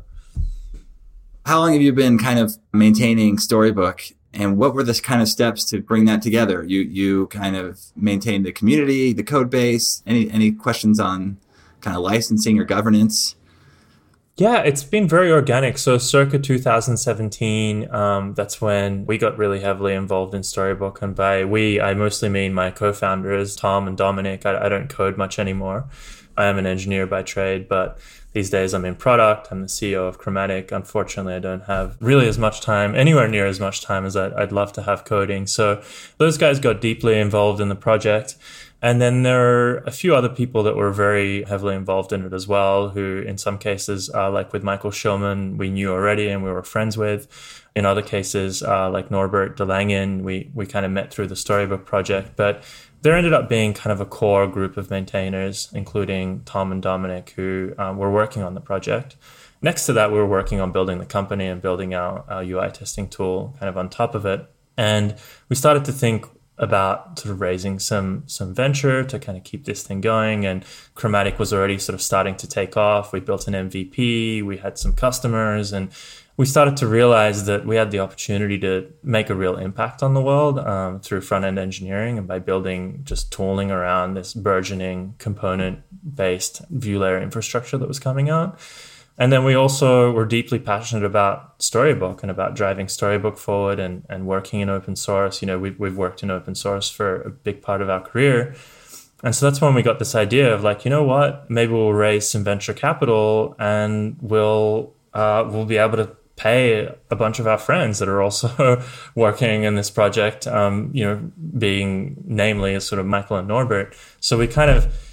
How 1.46 1.60
long 1.60 1.74
have 1.74 1.82
you 1.82 1.94
been 1.94 2.18
kind 2.18 2.40
of 2.40 2.58
maintaining 2.72 3.38
Storybook 3.38 4.04
and 4.34 4.58
what 4.58 4.74
were 4.74 4.84
the 4.84 4.94
kind 4.94 5.22
of 5.22 5.28
steps 5.28 5.66
to 5.66 5.82
bring 5.82 6.06
that 6.06 6.22
together? 6.22 6.64
You 6.64 6.82
you 6.82 7.28
kind 7.28 7.56
of 7.56 7.80
maintain 7.96 8.44
the 8.44 8.52
community, 8.52 9.14
the 9.14 9.24
code 9.24 9.50
base. 9.50 10.04
Any 10.06 10.30
any 10.30 10.52
questions 10.52 11.00
on 11.00 11.38
kind 11.82 11.98
of 11.98 12.04
licensing 12.04 12.60
or 12.60 12.66
governance? 12.66 13.36
Yeah, 14.40 14.60
it's 14.60 14.86
been 14.86 15.06
very 15.06 15.34
organic. 15.34 15.78
So, 15.78 15.98
circa 15.98 16.40
2017, 16.40 17.94
um, 17.94 18.34
that's 18.36 18.62
when 18.62 19.06
we 19.06 19.18
got 19.18 19.38
really 19.38 19.60
heavily 19.60 19.94
involved 19.94 20.34
in 20.34 20.44
Storybook. 20.44 21.02
And 21.02 21.14
by 21.14 21.44
we, 21.44 21.82
I 21.82 21.94
mostly 21.94 22.30
mean 22.30 22.54
my 22.54 22.72
co 22.72 22.94
founders, 22.94 23.54
Tom 23.58 23.86
and 23.86 23.98
Dominic. 23.98 24.46
I, 24.46 24.66
I 24.66 24.70
don't 24.70 24.88
code 24.88 25.18
much 25.18 25.40
anymore. 25.40 25.90
I 26.38 26.46
am 26.46 26.58
an 26.58 26.66
engineer 26.66 27.06
by 27.06 27.22
trade, 27.22 27.68
but 27.68 28.00
these 28.34 28.50
days 28.50 28.74
I'm 28.74 28.86
in 28.86 28.96
product. 28.96 29.48
I'm 29.52 29.62
the 29.62 29.68
CEO 29.68 30.08
of 30.08 30.18
Chromatic. 30.18 30.72
Unfortunately, 30.72 31.34
I 31.34 31.40
don't 31.40 31.64
have 31.64 31.98
really 32.00 32.28
as 32.28 32.38
much 32.38 32.62
time, 32.62 32.96
anywhere 32.96 33.28
near 33.28 33.48
as 33.48 33.60
much 33.60 33.82
time 33.82 34.06
as 34.06 34.16
I'd, 34.16 34.52
love 34.52 34.72
to 34.74 34.84
have 34.84 35.06
coding. 35.06 35.48
So 35.48 35.82
those 36.18 36.38
guys 36.38 36.60
got 36.60 36.82
deeply 36.82 37.20
involved 37.20 37.60
in 37.60 37.70
the 37.70 37.76
project. 37.76 38.36
And 38.82 39.02
then 39.02 39.24
there 39.24 39.42
are 39.42 39.78
a 39.80 39.92
few 39.92 40.16
other 40.16 40.30
people 40.30 40.64
that 40.64 40.76
were 40.76 40.92
very 40.92 41.44
heavily 41.44 41.76
involved 41.76 42.14
in 42.14 42.26
it 42.26 42.32
as 42.32 42.48
well, 42.48 42.90
who 42.90 43.20
in 43.28 43.38
some 43.38 43.58
cases, 43.58 44.10
uh, 44.14 44.32
like 44.32 44.54
with 44.54 44.64
Michael 44.64 44.92
Shilman, 44.92 45.58
we 45.58 45.70
knew 45.70 45.92
already 45.92 46.30
and 46.30 46.44
we 46.44 46.52
were 46.52 46.64
friends 46.64 46.98
with. 46.98 47.28
In 47.76 47.86
other 47.86 48.02
cases, 48.02 48.64
uh, 48.64 48.90
like 48.90 49.12
Norbert 49.12 49.58
de 49.58 49.66
Langen, 49.66 50.24
we, 50.24 50.50
we 50.54 50.66
kind 50.66 50.86
of 50.86 50.92
met 50.94 51.14
through 51.14 51.28
the 51.28 51.36
Storybook 51.36 51.86
project. 51.86 52.38
But 52.38 52.64
there 53.02 53.16
ended 53.16 53.34
up 53.34 53.50
being 53.50 53.74
kind 53.74 53.92
of 53.92 54.00
a 54.00 54.06
core 54.06 54.48
group 54.48 54.78
of 54.78 54.90
maintainers, 54.90 55.70
including 55.74 56.44
Tom 56.46 56.72
and 56.72 56.82
Dominic, 56.82 57.32
who 57.32 57.74
um, 57.78 57.98
were 57.98 58.12
working 58.12 58.44
on 58.44 58.54
the 58.54 58.62
project. 58.62 59.18
Next 59.62 59.86
to 59.88 59.94
that, 59.94 60.10
we 60.10 60.18
were 60.18 60.26
working 60.26 60.62
on 60.62 60.72
building 60.72 61.00
the 61.00 61.06
company 61.06 61.48
and 61.48 61.62
building 61.62 61.94
out 61.94 62.26
our 62.30 62.44
UI 62.44 62.72
testing 62.72 63.10
tool 63.10 63.56
kind 63.60 63.70
of 63.70 63.78
on 63.78 63.90
top 63.90 64.16
of 64.16 64.26
it. 64.26 64.50
And 64.78 65.16
we 65.50 65.58
started 65.58 65.84
to 65.86 65.92
think 65.92 66.26
about 66.60 67.18
sort 67.18 67.34
of 67.34 67.42
raising 67.42 67.80
some 67.80 68.24
some 68.28 68.54
venture 68.54 69.04
to 69.04 69.18
kind 69.18 69.38
of 69.38 69.44
keep 69.44 69.66
this 69.66 69.82
thing 69.82 70.02
going. 70.02 70.46
And 70.46 70.64
Chromatic 70.94 71.40
was 71.40 71.54
already 71.54 71.80
sort 71.80 71.96
of 71.96 72.02
starting 72.02 72.36
to 72.36 72.48
take 72.48 72.78
off. 72.78 73.14
We 73.14 73.22
built 73.22 73.48
an 73.48 73.70
MVP, 73.70 74.44
we 74.44 74.58
had 74.58 74.78
some 74.78 74.94
customers, 74.94 75.72
and 75.72 75.90
we 76.40 76.46
started 76.46 76.78
to 76.78 76.88
realize 76.88 77.46
that 77.48 77.66
we 77.66 77.76
had 77.76 77.92
the 77.92 78.00
opportunity 78.00 78.58
to 78.60 78.88
make 79.04 79.30
a 79.30 79.36
real 79.36 79.58
impact 79.58 80.02
on 80.02 80.14
the 80.14 80.22
world 80.22 80.58
um, 80.60 81.02
through 81.02 81.20
front 81.20 81.44
end 81.44 81.60
engineering 81.60 82.18
and 82.18 82.28
by 82.28 82.40
building 82.40 83.02
just 83.04 83.32
tooling 83.32 83.72
around 83.72 84.14
this 84.14 84.34
burgeoning 84.34 85.16
component 85.18 85.80
based 86.16 86.62
view 86.70 87.00
layer 87.00 87.22
infrastructure 87.22 87.78
that 87.78 87.88
was 87.88 88.00
coming 88.00 88.30
out. 88.30 88.58
And 89.20 89.34
then 89.34 89.44
we 89.44 89.54
also 89.54 90.12
were 90.12 90.26
deeply 90.26 90.60
passionate 90.60 91.04
about 91.04 91.62
Storybook 91.62 92.24
and 92.24 92.32
about 92.32 92.56
driving 92.56 92.88
Storybook 92.88 93.38
forward 93.38 93.78
and, 93.78 94.06
and 94.10 94.26
working 94.26 94.62
in 94.62 94.70
open 94.70 94.96
source. 94.96 95.42
You 95.42 95.48
know, 95.48 95.60
we've, 95.60 95.78
we've 95.78 95.98
worked 95.98 96.24
in 96.24 96.32
open 96.32 96.56
source 96.56 96.90
for 96.90 97.22
a 97.24 97.30
big 97.30 97.62
part 97.62 97.82
of 97.82 97.90
our 97.90 98.00
career. 98.00 98.56
And 99.22 99.36
so 99.36 99.46
that's 99.46 99.60
when 99.60 99.74
we 99.74 99.82
got 99.82 100.00
this 100.00 100.16
idea 100.16 100.54
of 100.54 100.64
like, 100.64 100.86
you 100.86 100.90
know 100.90 101.04
what, 101.04 101.50
maybe 101.52 101.74
we'll 101.74 101.92
raise 101.92 102.30
some 102.30 102.46
venture 102.46 102.74
capital 102.74 103.56
and 103.60 104.16
we'll 104.22 104.94
uh, 105.14 105.44
we'll 105.50 105.66
be 105.66 105.78
able 105.78 105.98
to 105.98 106.16
pay 106.40 106.90
a 107.10 107.16
bunch 107.16 107.40
of 107.40 107.48
our 107.48 107.58
friends 107.58 108.00
that 108.00 108.08
are 108.08 108.22
also 108.22 108.82
working 109.16 109.64
in 109.64 109.76
this 109.76 109.90
project, 109.90 110.48
um, 110.48 110.90
you 110.94 111.04
know, 111.04 111.18
being 111.58 112.16
namely 112.26 112.80
sort 112.80 113.00
of 113.00 113.06
Michael 113.06 113.36
and 113.36 113.48
Norbert. 113.50 113.94
So 114.22 114.38
we 114.38 114.48
kind 114.48 114.72
of, 114.72 115.09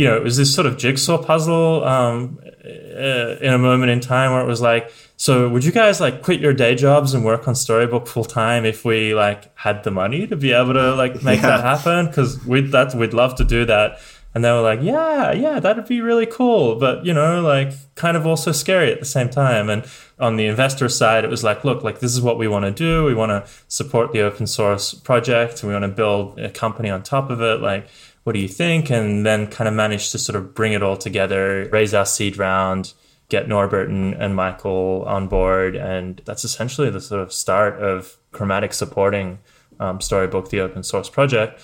you 0.00 0.06
know, 0.06 0.16
it 0.16 0.22
was 0.22 0.38
this 0.38 0.54
sort 0.54 0.66
of 0.66 0.78
jigsaw 0.78 1.22
puzzle 1.22 1.84
um, 1.84 2.38
uh, 2.64 3.36
in 3.42 3.52
a 3.52 3.58
moment 3.58 3.90
in 3.90 4.00
time 4.00 4.32
where 4.32 4.40
it 4.40 4.46
was 4.46 4.62
like, 4.62 4.90
so 5.18 5.46
would 5.50 5.62
you 5.62 5.72
guys 5.72 6.00
like 6.00 6.22
quit 6.22 6.40
your 6.40 6.54
day 6.54 6.74
jobs 6.74 7.12
and 7.12 7.22
work 7.22 7.46
on 7.46 7.54
Storybook 7.54 8.06
full 8.06 8.24
time 8.24 8.64
if 8.64 8.82
we 8.82 9.14
like 9.14 9.54
had 9.58 9.84
the 9.84 9.90
money 9.90 10.26
to 10.26 10.36
be 10.36 10.52
able 10.52 10.72
to 10.72 10.94
like 10.94 11.22
make 11.22 11.42
yeah. 11.42 11.48
that 11.48 11.60
happen? 11.60 12.06
Because 12.06 12.42
we'd 12.46 12.72
that 12.72 12.94
we'd 12.94 13.12
love 13.12 13.34
to 13.34 13.44
do 13.44 13.66
that. 13.66 14.00
And 14.34 14.42
they 14.42 14.50
were 14.52 14.62
like, 14.62 14.78
yeah, 14.80 15.32
yeah, 15.32 15.60
that'd 15.60 15.86
be 15.86 16.00
really 16.00 16.24
cool. 16.24 16.76
But, 16.76 17.04
you 17.04 17.12
know, 17.12 17.42
like 17.42 17.72
kind 17.94 18.16
of 18.16 18.26
also 18.26 18.52
scary 18.52 18.90
at 18.90 19.00
the 19.00 19.04
same 19.04 19.28
time. 19.28 19.68
And 19.68 19.84
on 20.18 20.36
the 20.36 20.46
investor 20.46 20.88
side, 20.88 21.24
it 21.24 21.30
was 21.30 21.44
like, 21.44 21.62
look, 21.64 21.82
like 21.82 21.98
this 21.98 22.12
is 22.12 22.22
what 22.22 22.38
we 22.38 22.48
want 22.48 22.64
to 22.64 22.70
do. 22.70 23.04
We 23.04 23.12
want 23.12 23.30
to 23.30 23.52
support 23.66 24.12
the 24.12 24.20
open 24.20 24.46
source 24.46 24.94
project. 24.94 25.62
And 25.62 25.68
we 25.68 25.74
want 25.74 25.82
to 25.82 25.88
build 25.88 26.38
a 26.38 26.48
company 26.48 26.88
on 26.88 27.02
top 27.02 27.28
of 27.28 27.42
it. 27.42 27.60
Like, 27.60 27.88
what 28.30 28.34
do 28.34 28.40
you 28.40 28.46
think? 28.46 28.90
And 28.90 29.26
then 29.26 29.48
kind 29.48 29.66
of 29.66 29.74
managed 29.74 30.12
to 30.12 30.18
sort 30.20 30.36
of 30.36 30.54
bring 30.54 30.72
it 30.72 30.84
all 30.84 30.96
together, 30.96 31.68
raise 31.72 31.92
our 31.92 32.06
seed 32.06 32.36
round, 32.36 32.92
get 33.28 33.48
Norbert 33.48 33.88
and, 33.88 34.14
and 34.14 34.36
Michael 34.36 35.02
on 35.04 35.26
board. 35.26 35.74
And 35.74 36.22
that's 36.26 36.44
essentially 36.44 36.90
the 36.90 37.00
sort 37.00 37.22
of 37.22 37.32
start 37.32 37.82
of 37.82 38.16
Chromatic 38.30 38.72
supporting 38.72 39.40
um, 39.80 40.00
Storybook, 40.00 40.50
the 40.50 40.60
open 40.60 40.84
source 40.84 41.10
project 41.10 41.60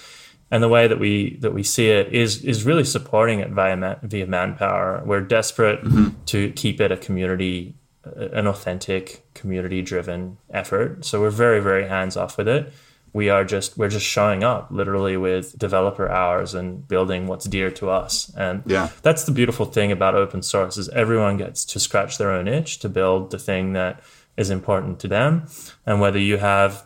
and 0.51 0.61
the 0.61 0.69
way 0.69 0.89
that 0.89 0.99
we 0.99 1.37
that 1.37 1.55
we 1.55 1.63
see 1.63 1.89
it 1.89 2.13
is 2.13 2.45
is 2.45 2.65
really 2.65 2.83
supporting 2.83 3.39
it 3.39 3.51
via 3.51 3.77
man, 3.77 3.99
via 4.03 4.27
manpower. 4.27 5.05
We're 5.07 5.21
desperate 5.21 5.85
mm-hmm. 5.85 6.21
to 6.27 6.51
keep 6.51 6.81
it 6.81 6.91
a 6.91 6.97
community, 6.97 7.77
an 8.03 8.49
authentic 8.49 9.23
community 9.35 9.83
driven 9.83 10.39
effort. 10.51 11.05
So 11.05 11.21
we're 11.21 11.31
very 11.31 11.61
very 11.61 11.87
hands 11.87 12.17
off 12.17 12.37
with 12.37 12.49
it. 12.49 12.73
We 13.13 13.31
are 13.31 13.45
just 13.45 13.79
we're 13.79 13.89
just 13.89 14.07
showing 14.07 14.45
up 14.45 14.69
literally 14.71 15.17
with 15.17 15.59
developer 15.59 16.09
hours 16.09 16.55
and 16.55 16.87
building 16.87 17.27
what's 17.27 17.47
dear 17.47 17.71
to 17.73 17.91
us. 17.91 18.33
And 18.37 18.63
yeah. 18.67 18.91
that's 19.03 19.25
the 19.25 19.33
beautiful 19.33 19.67
thing 19.67 19.91
about 19.91 20.15
open 20.15 20.43
source 20.43 20.77
is 20.77 20.89
everyone 20.91 21.37
gets 21.37 21.65
to 21.67 21.81
scratch 21.81 22.19
their 22.19 22.31
own 22.31 22.47
itch 22.47 22.79
to 22.81 22.89
build 22.89 23.31
the 23.31 23.39
thing 23.39 23.73
that 23.73 24.01
is 24.37 24.51
important 24.51 25.01
to 25.01 25.09
them. 25.09 25.47
And 25.87 26.01
whether 26.01 26.19
you 26.19 26.37
have 26.37 26.85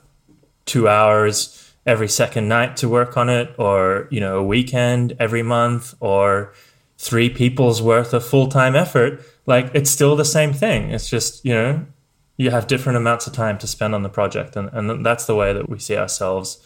two 0.66 0.88
hours 0.88 1.72
every 1.86 2.08
second 2.08 2.48
night 2.48 2.76
to 2.76 2.88
work 2.88 3.16
on 3.16 3.28
it 3.28 3.54
or 3.58 4.06
you 4.10 4.20
know 4.20 4.38
a 4.38 4.42
weekend 4.42 5.16
every 5.18 5.42
month 5.42 5.94
or 6.00 6.52
three 6.98 7.30
people's 7.30 7.80
worth 7.80 8.12
of 8.12 8.24
full-time 8.24 8.76
effort 8.76 9.20
like 9.46 9.70
it's 9.74 9.90
still 9.90 10.14
the 10.14 10.24
same 10.24 10.52
thing 10.52 10.90
it's 10.90 11.08
just 11.08 11.44
you 11.44 11.54
know 11.54 11.84
you 12.40 12.50
have 12.50 12.66
different 12.66 12.96
amounts 12.96 13.26
of 13.26 13.32
time 13.32 13.58
to 13.58 13.66
spend 13.66 13.94
on 13.94 14.02
the 14.02 14.08
project 14.08 14.56
and, 14.56 14.68
and 14.72 15.04
that's 15.04 15.26
the 15.26 15.34
way 15.34 15.52
that 15.52 15.68
we 15.68 15.78
see 15.78 15.96
ourselves 15.96 16.58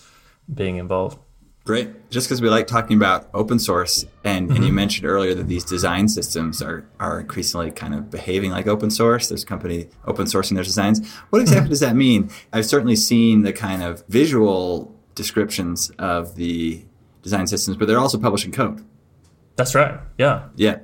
being 0.53 0.77
involved 0.77 1.19
Great. 1.65 2.11
Just 2.11 2.29
because 2.29 2.43
we 2.43 2.51
like 2.51 2.67
talking 2.67 2.95
about 2.95 3.31
open 3.33 3.59
source, 3.59 4.05
and, 4.23 4.49
mm-hmm. 4.49 4.57
and 4.57 4.65
you 4.65 4.69
mm-hmm. 4.69 4.77
mentioned 4.77 5.07
earlier 5.07 5.35
that 5.35 5.49
these 5.49 5.65
design 5.65 6.09
systems 6.09 6.61
are 6.61 6.87
are 7.01 7.21
increasingly 7.21 7.71
kind 7.71 7.95
of 7.95 8.11
behaving 8.11 8.51
like 8.51 8.67
open 8.67 8.91
source. 8.91 9.29
There's 9.29 9.45
a 9.45 9.47
company 9.47 9.89
open 10.05 10.27
sourcing 10.27 10.57
their 10.57 10.65
designs. 10.65 11.11
What 11.31 11.41
exactly 11.41 11.63
mm-hmm. 11.63 11.71
does 11.71 11.81
that 11.81 11.97
mean? 11.97 12.31
I've 12.53 12.67
certainly 12.67 12.97
seen 12.97 13.43
the 13.43 13.53
kind 13.55 13.83
of 13.83 14.05
visual 14.09 14.95
descriptions 15.15 15.91
of 15.99 16.37
the 16.37 16.85
design 17.23 17.47
systems, 17.47 17.79
but 17.79 17.89
they're 17.89 17.99
also 17.99 18.19
publishing 18.19 18.53
code. 18.53 18.85
That's 19.57 19.75
right. 19.75 19.99
Yeah. 20.19 20.49
Yeah. 20.57 20.81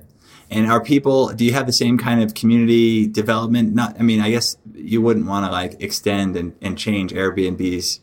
And 0.51 0.71
are 0.71 0.83
people, 0.83 1.29
do 1.29 1.45
you 1.45 1.53
have 1.53 1.67
the 1.67 1.73
same 1.73 1.97
kind 1.97 2.23
of 2.23 2.35
community 2.35 3.07
development? 3.07 3.73
Not, 3.73 3.97
I 4.01 4.03
mean, 4.03 4.21
I 4.21 4.31
guess 4.31 4.57
you 4.75 5.01
wouldn't 5.01 5.27
want 5.27 5.47
to 5.47 5.53
like 5.53 5.81
extend 5.81 6.37
and, 6.37 6.55
and 6.61 6.77
change 6.77 7.13
Airbnb's 7.13 8.01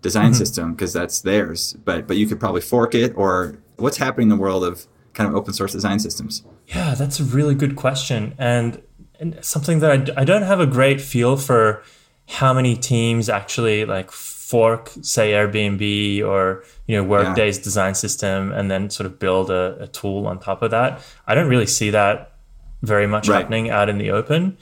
design 0.00 0.26
mm-hmm. 0.26 0.34
system 0.34 0.74
because 0.74 0.92
that's 0.92 1.20
theirs, 1.22 1.76
but, 1.84 2.06
but 2.06 2.16
you 2.16 2.26
could 2.26 2.38
probably 2.38 2.60
fork 2.60 2.94
it 2.94 3.12
or 3.16 3.58
what's 3.76 3.96
happening 3.96 4.30
in 4.30 4.36
the 4.36 4.40
world 4.40 4.64
of 4.64 4.86
kind 5.12 5.28
of 5.28 5.34
open 5.34 5.52
source 5.52 5.72
design 5.72 5.98
systems? 5.98 6.44
Yeah, 6.68 6.94
that's 6.94 7.18
a 7.18 7.24
really 7.24 7.56
good 7.56 7.74
question. 7.74 8.34
And, 8.38 8.80
and 9.18 9.44
something 9.44 9.80
that 9.80 10.10
I, 10.16 10.20
I 10.20 10.24
don't 10.24 10.42
have 10.42 10.60
a 10.60 10.66
great 10.66 11.00
feel 11.00 11.36
for 11.36 11.82
how 12.28 12.54
many 12.54 12.76
teams 12.76 13.28
actually 13.28 13.84
like 13.84 14.12
fork, 14.48 14.90
say 15.02 15.32
Airbnb 15.32 16.24
or 16.26 16.64
you 16.86 16.96
know 16.96 17.04
Workday's 17.04 17.58
yeah. 17.58 17.64
design 17.64 17.94
system, 17.94 18.50
and 18.50 18.70
then 18.70 18.88
sort 18.88 19.06
of 19.06 19.18
build 19.18 19.50
a, 19.50 19.76
a, 19.82 19.86
tool 19.88 20.26
on 20.26 20.38
top 20.38 20.62
of 20.62 20.70
that. 20.70 21.02
I 21.26 21.34
don't 21.34 21.48
really 21.48 21.66
see 21.66 21.90
that 21.90 22.32
very 22.80 23.06
much 23.06 23.28
right. 23.28 23.42
happening 23.42 23.68
out 23.68 23.90
in 23.90 23.98
the 23.98 24.10
open. 24.10 24.56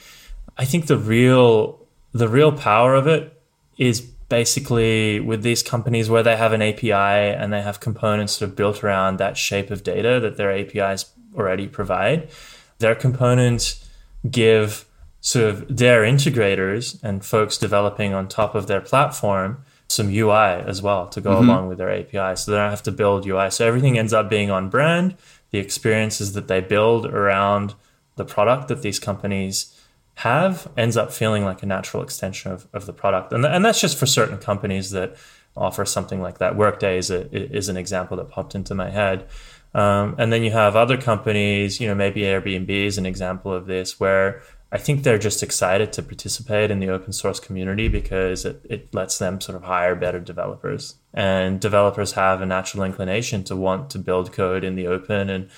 I 0.58 0.64
think 0.64 0.88
the 0.88 0.98
real 0.98 1.78
the 2.10 2.26
real 2.26 2.50
power 2.50 2.96
of 2.96 3.06
it 3.06 3.40
is 3.78 4.00
basically 4.00 5.20
with 5.20 5.44
these 5.44 5.62
companies 5.62 6.10
where 6.10 6.24
they 6.24 6.36
have 6.36 6.52
an 6.52 6.62
API 6.62 6.90
and 7.38 7.52
they 7.52 7.62
have 7.62 7.78
components 7.78 8.32
sort 8.32 8.50
of 8.50 8.56
built 8.56 8.82
around 8.82 9.18
that 9.18 9.36
shape 9.36 9.70
of 9.70 9.84
data 9.84 10.18
that 10.18 10.36
their 10.36 10.50
APIs 10.50 11.12
already 11.36 11.68
provide. 11.68 12.28
Their 12.80 12.96
components 12.96 13.88
give 14.28 14.84
sort 15.20 15.44
of 15.44 15.76
their 15.76 16.02
integrators 16.02 17.00
and 17.04 17.24
folks 17.24 17.56
developing 17.56 18.14
on 18.14 18.26
top 18.26 18.56
of 18.56 18.66
their 18.66 18.80
platform 18.80 19.62
some 19.88 20.08
UI 20.08 20.62
as 20.66 20.82
well 20.82 21.06
to 21.08 21.20
go 21.20 21.36
mm-hmm. 21.36 21.48
along 21.48 21.68
with 21.68 21.78
their 21.78 21.90
API. 21.90 22.36
So 22.36 22.50
they 22.50 22.56
don't 22.56 22.70
have 22.70 22.82
to 22.84 22.92
build 22.92 23.26
UI. 23.26 23.50
So 23.50 23.66
everything 23.66 23.98
ends 23.98 24.12
up 24.12 24.28
being 24.28 24.50
on 24.50 24.68
brand. 24.68 25.16
The 25.50 25.58
experiences 25.58 26.32
that 26.32 26.48
they 26.48 26.60
build 26.60 27.06
around 27.06 27.74
the 28.16 28.24
product 28.24 28.68
that 28.68 28.82
these 28.82 28.98
companies 28.98 29.72
have 30.16 30.66
ends 30.76 30.96
up 30.96 31.12
feeling 31.12 31.44
like 31.44 31.62
a 31.62 31.66
natural 31.66 32.02
extension 32.02 32.50
of, 32.50 32.66
of 32.72 32.86
the 32.86 32.92
product. 32.92 33.32
And, 33.32 33.44
and 33.44 33.64
that's 33.64 33.80
just 33.80 33.98
for 33.98 34.06
certain 34.06 34.38
companies 34.38 34.90
that 34.90 35.16
offer 35.56 35.84
something 35.84 36.20
like 36.20 36.38
that. 36.38 36.56
Workday 36.56 36.98
is, 36.98 37.10
a, 37.10 37.30
is 37.34 37.68
an 37.68 37.76
example 37.76 38.16
that 38.16 38.30
popped 38.30 38.54
into 38.54 38.74
my 38.74 38.90
head. 38.90 39.28
Um, 39.74 40.14
and 40.18 40.32
then 40.32 40.42
you 40.42 40.50
have 40.52 40.74
other 40.74 40.96
companies, 40.96 41.80
you 41.80 41.86
know, 41.86 41.94
maybe 41.94 42.22
Airbnb 42.22 42.68
is 42.68 42.96
an 42.96 43.04
example 43.04 43.52
of 43.52 43.66
this, 43.66 44.00
where 44.00 44.42
I 44.72 44.78
think 44.78 45.02
they're 45.02 45.18
just 45.18 45.42
excited 45.42 45.92
to 45.92 46.02
participate 46.02 46.70
in 46.70 46.80
the 46.80 46.90
open 46.90 47.12
source 47.12 47.38
community 47.38 47.88
because 47.88 48.44
it, 48.44 48.60
it 48.68 48.92
lets 48.92 49.18
them 49.18 49.40
sort 49.40 49.56
of 49.56 49.62
hire 49.62 49.94
better 49.94 50.18
developers. 50.18 50.96
And 51.14 51.60
developers 51.60 52.12
have 52.12 52.40
a 52.40 52.46
natural 52.46 52.82
inclination 52.82 53.44
to 53.44 53.56
want 53.56 53.90
to 53.90 53.98
build 53.98 54.32
code 54.32 54.64
in 54.64 54.74
the 54.74 54.88
open 54.88 55.30
and 55.30 55.48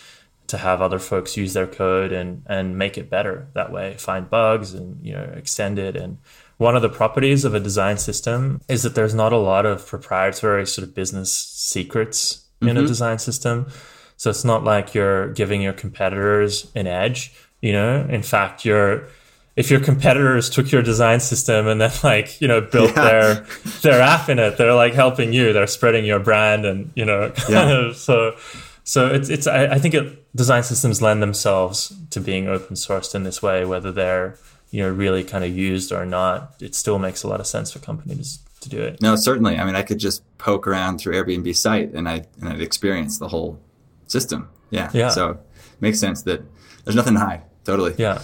to 0.48 0.58
have 0.58 0.80
other 0.82 0.98
folks 0.98 1.36
use 1.36 1.52
their 1.52 1.66
code 1.66 2.12
and, 2.12 2.42
and 2.46 2.76
make 2.76 2.98
it 2.98 3.10
better 3.10 3.48
that 3.54 3.70
way, 3.70 3.94
find 3.98 4.28
bugs 4.28 4.74
and 4.74 5.04
you 5.04 5.12
know 5.12 5.32
extend 5.36 5.78
it. 5.78 5.94
And 5.96 6.18
one 6.56 6.74
of 6.74 6.82
the 6.82 6.88
properties 6.88 7.44
of 7.44 7.54
a 7.54 7.60
design 7.60 7.98
system 7.98 8.60
is 8.68 8.82
that 8.82 8.94
there's 8.94 9.14
not 9.14 9.32
a 9.32 9.38
lot 9.38 9.66
of 9.66 9.86
proprietary 9.86 10.66
sort 10.66 10.86
of 10.86 10.94
business 10.94 11.34
secrets 11.34 12.44
mm-hmm. 12.60 12.68
in 12.68 12.76
a 12.76 12.80
mm-hmm. 12.80 12.88
design 12.88 13.18
system. 13.18 13.68
So 14.16 14.30
it's 14.30 14.44
not 14.44 14.64
like 14.64 14.94
you're 14.94 15.32
giving 15.32 15.62
your 15.62 15.72
competitors 15.72 16.72
an 16.74 16.88
edge. 16.88 17.32
You 17.60 17.72
know, 17.72 18.06
in 18.08 18.22
fact, 18.22 18.64
you're 18.64 19.08
if 19.56 19.72
your 19.72 19.80
competitors 19.80 20.48
took 20.48 20.70
your 20.70 20.82
design 20.82 21.18
system 21.18 21.66
and 21.66 21.80
then 21.80 21.90
like 22.04 22.40
you 22.40 22.46
know 22.46 22.60
built 22.60 22.94
yeah. 22.96 23.02
their 23.02 23.34
their 23.82 24.00
app 24.00 24.28
in 24.28 24.38
it, 24.38 24.56
they're 24.56 24.74
like 24.74 24.94
helping 24.94 25.32
you. 25.32 25.52
They're 25.52 25.66
spreading 25.66 26.04
your 26.04 26.20
brand, 26.20 26.64
and 26.64 26.92
you 26.94 27.04
know, 27.04 27.30
kind 27.36 27.70
yeah. 27.70 27.92
so 27.92 28.36
so 28.84 29.08
it's 29.08 29.28
it's. 29.28 29.46
I, 29.46 29.66
I 29.66 29.78
think 29.78 29.94
it, 29.94 30.36
design 30.36 30.62
systems 30.62 31.02
lend 31.02 31.20
themselves 31.20 31.92
to 32.10 32.20
being 32.20 32.48
open 32.48 32.76
sourced 32.76 33.14
in 33.14 33.24
this 33.24 33.42
way, 33.42 33.64
whether 33.64 33.90
they're 33.90 34.38
you 34.70 34.82
know 34.82 34.90
really 34.90 35.24
kind 35.24 35.44
of 35.44 35.54
used 35.54 35.90
or 35.90 36.06
not. 36.06 36.54
It 36.60 36.76
still 36.76 37.00
makes 37.00 37.24
a 37.24 37.28
lot 37.28 37.40
of 37.40 37.46
sense 37.46 37.72
for 37.72 37.80
companies 37.80 38.38
to 38.60 38.68
do 38.68 38.80
it. 38.80 39.02
No, 39.02 39.16
certainly. 39.16 39.58
I 39.58 39.64
mean, 39.64 39.74
I 39.74 39.82
could 39.82 39.98
just 39.98 40.22
poke 40.38 40.66
around 40.66 40.98
through 40.98 41.14
Airbnb 41.14 41.54
site 41.56 41.92
and 41.92 42.08
I 42.08 42.24
and 42.40 42.48
I'd 42.48 42.60
experience 42.60 43.18
the 43.18 43.28
whole 43.28 43.60
system. 44.06 44.48
Yeah. 44.70 44.90
Yeah. 44.94 45.08
So 45.08 45.30
it 45.30 45.38
makes 45.80 45.98
sense 45.98 46.22
that 46.22 46.42
there's 46.84 46.96
nothing 46.96 47.14
to 47.14 47.20
hide. 47.20 47.42
Totally. 47.68 47.94
Yeah. 47.98 48.22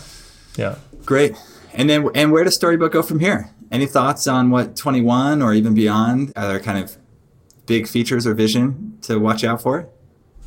Yeah. 0.57 0.77
Great. 1.05 1.37
And 1.75 1.91
then, 1.91 2.09
and 2.15 2.33
where 2.33 2.45
does 2.45 2.55
Storybook 2.55 2.93
go 2.93 3.03
from 3.03 3.21
here? 3.21 3.51
Any 3.71 3.85
thoughts 3.85 4.27
on 4.27 4.49
what 4.49 4.75
21 4.75 5.43
or 5.43 5.53
even 5.53 5.75
beyond? 5.75 6.33
Are 6.35 6.49
there 6.49 6.61
kind 6.61 6.83
of 6.83 6.97
big 7.67 7.87
features 7.87 8.27
or 8.27 8.33
vision 8.33 8.97
to 9.03 9.19
watch 9.21 9.45
out 9.45 9.61
for? 9.61 9.91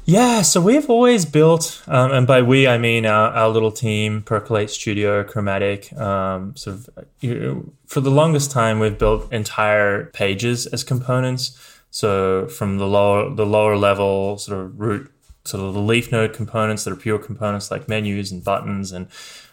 Yeah, 0.06 0.42
so 0.42 0.60
we've 0.60 0.90
always 0.90 1.26
built, 1.26 1.84
um, 1.86 2.12
and 2.12 2.26
by 2.26 2.42
we 2.42 2.68
I 2.68 2.80
mean 2.80 3.06
our, 3.06 3.30
our, 3.30 3.50
little 3.50 3.72
team, 3.72 4.24
Percolate 4.24 4.72
Studio, 4.72 5.24
Chromatic. 5.24 5.94
Um, 5.94 6.56
sort 6.56 6.78
of, 6.78 6.90
you 7.20 7.36
know, 7.36 7.74
for 7.86 8.00
the 8.00 8.10
longest 8.10 8.50
time, 8.50 8.80
we've 8.80 8.98
built 8.98 9.32
entire 9.32 10.06
pages 10.06 10.66
as 10.66 10.84
components. 10.84 11.56
So 11.92 12.48
from 12.48 12.80
the 12.80 12.88
lower 12.88 13.30
the 13.30 13.46
lower 13.46 13.78
level 13.78 14.40
sort 14.40 14.60
of 14.60 14.80
root, 14.80 15.12
sort 15.48 15.64
of 15.64 15.74
the 15.74 15.80
leaf 15.82 16.12
node 16.12 16.34
components 16.34 16.84
that 16.84 16.94
are 16.94 16.98
pure 16.98 17.20
components 17.20 17.72
like 17.72 17.88
menus 17.88 18.32
and 18.32 18.44
buttons 18.44 18.92
and 18.92 19.08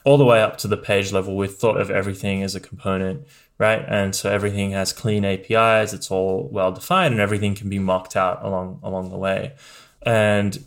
all 0.05 0.19
the 0.19 0.25
way 0.25 0.43
up 0.43 0.59
to 0.59 0.69
the 0.69 0.77
page 0.77 1.13
level, 1.13 1.37
we've 1.37 1.55
thought 1.55 1.81
of 1.81 1.91
everything 1.91 2.43
as 2.43 2.55
a 2.55 2.61
component, 2.61 3.27
right? 3.59 3.85
And 3.89 4.15
so 4.15 4.31
everything 4.31 4.73
has 4.73 4.93
clean 4.93 5.25
APIs, 5.25 5.93
it's 5.93 6.11
all 6.11 6.49
well 6.53 6.73
defined, 6.73 7.13
and 7.13 7.21
everything 7.21 7.55
can 7.55 7.69
be 7.69 7.79
mocked 7.79 8.17
out 8.17 8.45
along 8.45 8.81
along 8.83 9.11
the 9.11 9.17
way. 9.17 9.55
And 10.03 10.63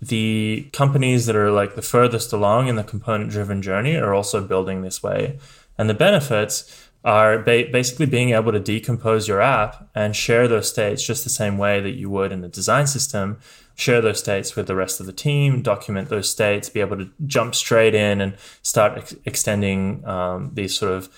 the 0.00 0.68
companies 0.72 1.26
that 1.26 1.36
are 1.36 1.52
like 1.52 1.76
the 1.76 1.82
furthest 1.82 2.32
along 2.32 2.66
in 2.66 2.76
the 2.76 2.82
component 2.82 3.30
driven 3.30 3.62
journey 3.62 3.96
are 3.96 4.14
also 4.14 4.40
building 4.44 4.82
this 4.82 5.02
way. 5.02 5.38
And 5.78 5.88
the 5.88 5.94
benefits 5.94 6.88
are 7.04 7.38
ba- 7.38 7.68
basically 7.70 8.06
being 8.06 8.30
able 8.30 8.52
to 8.52 8.60
decompose 8.60 9.28
your 9.28 9.40
app 9.40 9.88
and 9.94 10.14
share 10.14 10.48
those 10.48 10.68
states 10.68 11.04
just 11.04 11.24
the 11.24 11.30
same 11.30 11.58
way 11.58 11.80
that 11.80 11.92
you 11.92 12.08
would 12.08 12.32
in 12.32 12.40
the 12.40 12.48
design 12.48 12.86
system 12.86 13.38
share 13.74 14.00
those 14.00 14.18
states 14.18 14.56
with 14.56 14.66
the 14.66 14.74
rest 14.74 15.00
of 15.00 15.06
the 15.06 15.12
team, 15.12 15.62
document 15.62 16.08
those 16.08 16.30
states, 16.30 16.68
be 16.68 16.80
able 16.80 16.96
to 16.98 17.10
jump 17.26 17.54
straight 17.54 17.94
in 17.94 18.20
and 18.20 18.36
start 18.62 18.98
ex- 18.98 19.14
extending 19.24 20.04
um, 20.06 20.50
these 20.54 20.74
sort 20.74 20.92
of 20.92 21.08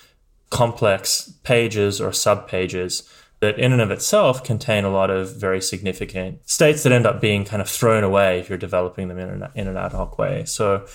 complex 0.49 1.33
pages 1.43 1.99
or 1.99 2.13
sub 2.13 2.47
pages 2.47 3.03
that 3.41 3.59
in 3.59 3.73
and 3.73 3.81
of 3.81 3.91
itself 3.91 4.43
contain 4.43 4.85
a 4.85 4.89
lot 4.89 5.09
of 5.09 5.35
very 5.35 5.61
significant 5.61 6.39
states 6.49 6.83
that 6.83 6.91
end 6.91 7.05
up 7.05 7.19
being 7.19 7.43
kind 7.43 7.61
of 7.61 7.69
thrown 7.69 8.03
away 8.03 8.39
if 8.39 8.49
you're 8.49 8.57
developing 8.57 9.07
them 9.07 9.19
in 9.19 9.29
an, 9.29 9.49
in 9.55 9.67
an 9.67 9.77
ad 9.77 9.91
hoc 9.91 10.17
way. 10.17 10.45
So 10.45 10.85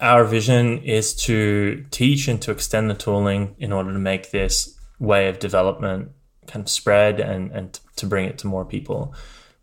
our 0.00 0.24
vision 0.24 0.78
is 0.78 1.14
to 1.24 1.84
teach 1.90 2.28
and 2.28 2.40
to 2.42 2.52
extend 2.52 2.88
the 2.88 2.94
tooling 2.94 3.56
in 3.58 3.72
order 3.72 3.92
to 3.92 3.98
make 3.98 4.30
this 4.30 4.78
way 5.00 5.28
of 5.28 5.38
development 5.38 6.12
kind 6.46 6.64
of 6.64 6.70
spread 6.70 7.20
and, 7.20 7.50
and 7.50 7.78
to 7.96 8.06
bring 8.06 8.26
it 8.26 8.38
to 8.38 8.46
more 8.46 8.64
people 8.64 9.14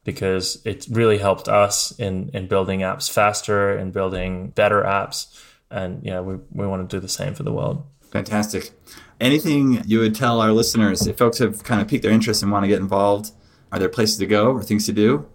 because 0.06 0.62
it 0.64 0.86
really 0.90 1.18
helped 1.18 1.50
us 1.50 1.92
in 2.00 2.30
in 2.34 2.48
building 2.48 2.80
apps 2.80 3.12
faster 3.12 3.76
and 3.76 3.92
building 3.92 4.50
better 4.52 4.84
apps 4.84 5.44
and 5.70 6.02
yeah 6.06 6.22
we, 6.22 6.36
we 6.54 6.66
want 6.66 6.90
to 6.90 6.96
do 6.96 7.02
the 7.02 7.10
same 7.10 7.34
for 7.34 7.44
the 7.44 7.52
world 7.52 7.86
fantastic 8.12 8.72
anything 9.20 9.84
you 9.86 10.00
would 10.00 10.16
tell 10.16 10.40
our 10.40 10.54
listeners 10.54 11.06
if 11.06 11.18
folks 11.18 11.40
have 11.40 11.64
kind 11.64 11.82
of 11.82 11.88
piqued 11.90 12.04
their 12.04 12.14
interest 12.14 12.42
and 12.42 12.52
want 12.52 12.64
to 12.64 12.70
get 12.70 12.80
involved 12.80 13.32
are 13.74 13.80
there 13.80 13.90
places 13.90 14.18
to 14.18 14.26
go 14.26 14.54
or 14.54 14.64
things 14.64 14.86
to 14.86 14.94
do 14.94 15.28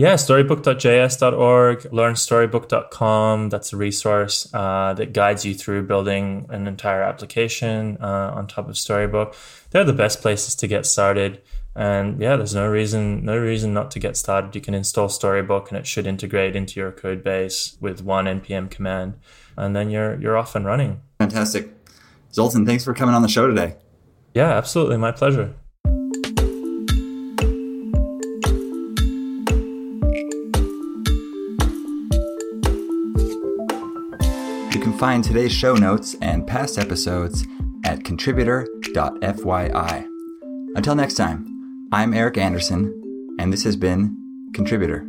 yeah, 0.00 0.16
storybook.js.org, 0.16 1.80
learnstorybook.com. 1.80 3.50
That's 3.50 3.74
a 3.74 3.76
resource 3.76 4.48
uh, 4.54 4.94
that 4.94 5.12
guides 5.12 5.44
you 5.44 5.52
through 5.54 5.82
building 5.82 6.46
an 6.48 6.66
entire 6.66 7.02
application 7.02 7.98
uh, 8.00 8.32
on 8.34 8.46
top 8.46 8.66
of 8.70 8.78
Storybook. 8.78 9.36
They're 9.72 9.84
the 9.84 9.92
best 9.92 10.22
places 10.22 10.54
to 10.54 10.66
get 10.66 10.86
started. 10.86 11.42
And 11.76 12.20
yeah, 12.20 12.36
there's 12.36 12.54
no 12.54 12.68
reason 12.68 13.24
no 13.24 13.36
reason 13.36 13.72
not 13.72 13.90
to 13.92 14.00
get 14.00 14.16
started. 14.16 14.54
You 14.54 14.60
can 14.60 14.74
install 14.74 15.08
Storybook 15.08 15.70
and 15.70 15.78
it 15.78 15.86
should 15.86 16.06
integrate 16.06 16.56
into 16.56 16.80
your 16.80 16.90
code 16.90 17.22
base 17.22 17.76
with 17.80 18.02
one 18.02 18.24
npm 18.24 18.70
command, 18.70 19.14
and 19.56 19.76
then 19.76 19.90
you're 19.90 20.20
you're 20.20 20.36
off 20.36 20.56
and 20.56 20.66
running. 20.66 21.00
Fantastic, 21.18 21.72
Zoltan. 22.32 22.66
Thanks 22.66 22.84
for 22.84 22.92
coming 22.92 23.14
on 23.14 23.22
the 23.22 23.28
show 23.28 23.46
today. 23.46 23.76
Yeah, 24.34 24.50
absolutely, 24.50 24.96
my 24.96 25.12
pleasure. 25.12 25.54
You 34.72 34.80
can 34.80 34.96
find 34.98 35.22
today's 35.22 35.52
show 35.52 35.74
notes 35.74 36.16
and 36.20 36.46
past 36.46 36.78
episodes 36.78 37.46
at 37.84 38.04
contributor.fyi. 38.04 40.06
Until 40.76 40.94
next 40.94 41.14
time. 41.14 41.49
I'm 41.92 42.14
Eric 42.14 42.38
Anderson, 42.38 42.94
and 43.40 43.52
this 43.52 43.64
has 43.64 43.74
been 43.74 44.16
Contributor. 44.54 45.08